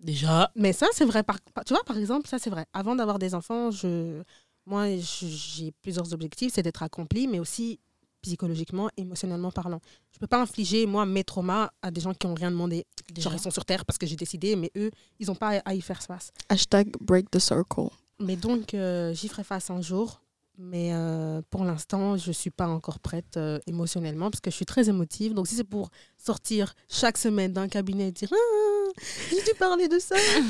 [0.00, 0.52] Déjà.
[0.54, 1.24] Mais ça, c'est vrai.
[1.24, 2.66] Par- tu vois, par exemple, ça, c'est vrai.
[2.72, 4.22] Avant d'avoir des enfants, je,
[4.68, 6.52] moi, j'ai plusieurs objectifs.
[6.54, 7.80] C'est d'être accompli, mais aussi
[8.20, 9.80] psychologiquement, émotionnellement parlant.
[10.12, 12.84] Je peux pas infliger, moi, mes traumas à des gens qui ont rien demandé.
[13.12, 13.30] déjà.
[13.30, 15.74] Genre, ils sont sur Terre parce que j'ai décidé, mais eux, ils n'ont pas à
[15.74, 16.30] y faire face.
[16.48, 17.88] Hashtag break the circle.
[18.18, 20.20] Mais donc, euh, j'y ferai face un jour.
[20.60, 24.56] Mais euh, pour l'instant, je ne suis pas encore prête euh, émotionnellement parce que je
[24.56, 25.32] suis très émotive.
[25.32, 29.00] Donc, si c'est pour sortir chaque semaine d'un cabinet et dire Ah,
[29.30, 30.40] j'ai dû parler de ça, Ah,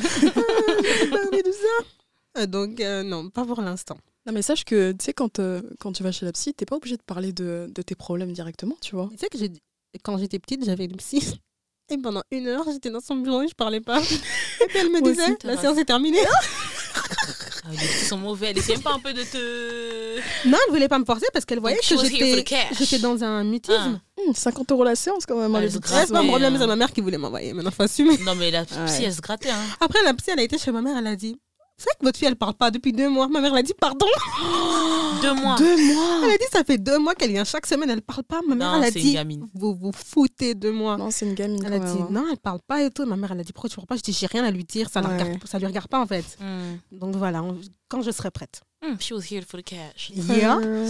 [0.83, 1.85] j'ai dû parler de ça.
[2.37, 3.97] Euh, Donc, euh, non, pas pour l'instant.
[4.27, 6.67] Non, mais sache que, tu sais, quand, euh, quand tu vas chez la psy, t'es
[6.67, 9.09] pas obligé de parler de, de tes problèmes directement, tu vois.
[9.13, 9.39] Tu sais que
[10.03, 11.41] quand j'étais petite, j'avais une psy.
[11.91, 13.99] Et pendant une heure, j'étais dans son bureau et je parlais pas.
[14.61, 15.37] Et puis elle me Moi disait aussi.
[15.45, 16.19] La séance est terminée.
[17.65, 18.49] Ah, les petits sont mauvais.
[18.57, 20.49] Elle même pas un peu de te.
[20.49, 24.01] Non, elle voulait pas me forcer parce qu'elle voyait que j'étais dans un mutisme.
[24.27, 25.55] Hum, 50 euros la séance quand même.
[25.55, 27.53] Ah, c'est pas un problème, euh, c'est ma mère qui voulait m'envoyer.
[27.53, 28.17] Maintenant, faut assumer.
[28.19, 29.05] Non, mais la psy, Ouais.
[29.05, 29.51] elle se grattait.
[29.51, 29.63] Hein.
[29.81, 31.39] Après, la psy, elle a été chez ma mère, elle a dit
[31.79, 33.29] C'est vrai que votre fille, elle parle pas depuis deux mois.
[33.29, 34.05] Ma mère, elle a dit Pardon.
[35.23, 35.57] Deux mois.
[35.57, 38.25] Deux mois Elle a dit Ça fait deux mois qu'elle vient chaque semaine, elle parle
[38.25, 38.41] pas.
[38.47, 39.17] Ma mère, Non, elle a dit.
[39.55, 40.97] Vous vous foutez de moi.
[40.97, 42.09] Non, c'est une gamine Elle a dit hein.
[42.11, 43.05] Non, elle parle pas et tout.
[43.07, 43.97] Ma mère, elle a dit Pourquoi tu parles pas?
[43.97, 45.39] Je dis J'ai rien à lui dire, ça, Ouais.
[45.45, 46.25] ça lui regarde pas en fait.
[46.41, 46.77] Hmm.
[46.99, 47.59] Donc voilà, on-
[47.89, 48.61] quand je serai prête.
[48.85, 50.11] Hmm, she was here for the cash.
[50.15, 50.59] Yeah.
[50.63, 50.89] Euh,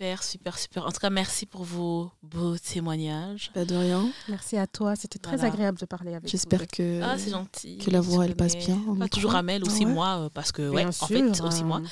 [0.00, 0.86] Super, super, super.
[0.86, 3.50] En tout cas, merci pour vos beaux témoignages.
[3.52, 4.08] Pas de rien.
[4.28, 5.52] Merci à toi, c'était très Voilà.
[5.52, 7.02] agréable de parler avec J'espère que.
[7.02, 7.78] Ah, c'est gentil.
[7.78, 9.08] que la voix, elle passe bien Pas micro.
[9.08, 11.82] toujours Amel, aussi ouais moi, euh, parce que, ouais, en fait, aussi euh, moi.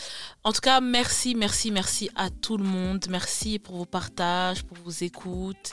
[0.44, 3.04] En tout cas, merci, merci, merci à tout le monde.
[3.11, 5.72] Merci pour vos partages, pour vos écoutes.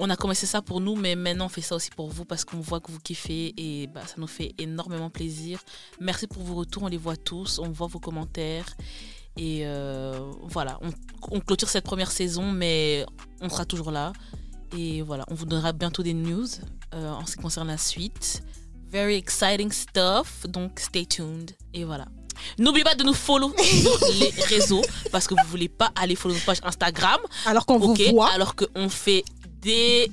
[0.00, 2.44] On a commencé ça pour nous, mais maintenant on fait ça aussi pour vous parce
[2.44, 5.60] qu'on voit que vous kiffez et bah, ça nous fait énormément plaisir.
[6.00, 8.66] Merci pour vos retours, on les voit tous, on voit vos commentaires.
[9.38, 10.90] Et euh, voilà, on,
[11.30, 13.06] on clôture cette première saison, mais
[13.40, 14.12] on sera toujours là.
[14.76, 16.46] Et voilà, on vous donnera bientôt des news
[16.94, 18.42] euh, en ce qui concerne la suite.
[18.90, 21.52] Very exciting stuff, donc stay tuned.
[21.72, 22.06] Et voilà.
[22.58, 24.82] N'oubliez pas de nous follow sur les réseaux
[25.12, 28.54] parce que vous voulez pas aller follow notre page Instagram, Alors qu'on vous voit, Alors
[28.56, 29.24] qu'on fait
[29.60, 30.10] des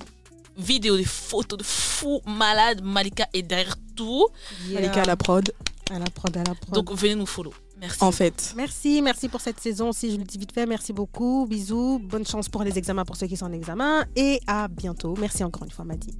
[0.57, 2.82] vidéos, des photos de fous malades.
[2.84, 4.28] Malika est derrière tout.
[4.69, 5.51] Malika à la prod.
[5.91, 6.73] à la prod, à la prod.
[6.73, 7.53] Donc venez nous follow.
[7.80, 8.03] Merci.
[8.03, 8.53] En fait.
[8.55, 12.26] Merci, merci pour cette saison aussi, je le dis vite fait, merci beaucoup, bisous, bonne
[12.26, 15.13] chance pour les examens pour ceux qui sont en examen et à bientôt.
[15.19, 16.13] Merci encore une fois Maddy.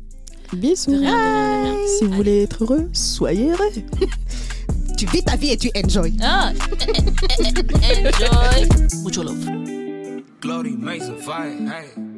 [0.54, 0.92] Bisous.
[0.92, 1.88] De rien, de rien, de rien.
[1.98, 3.72] Si vous voulez être heureux, soyez heureux.
[4.98, 6.14] Tu vis ta vie et tu enjoy.
[6.22, 6.54] Ah,
[7.40, 8.70] enjoy.
[9.04, 9.46] Mucho love.
[10.40, 11.52] Glory makes a fire.
[11.68, 12.15] Hey.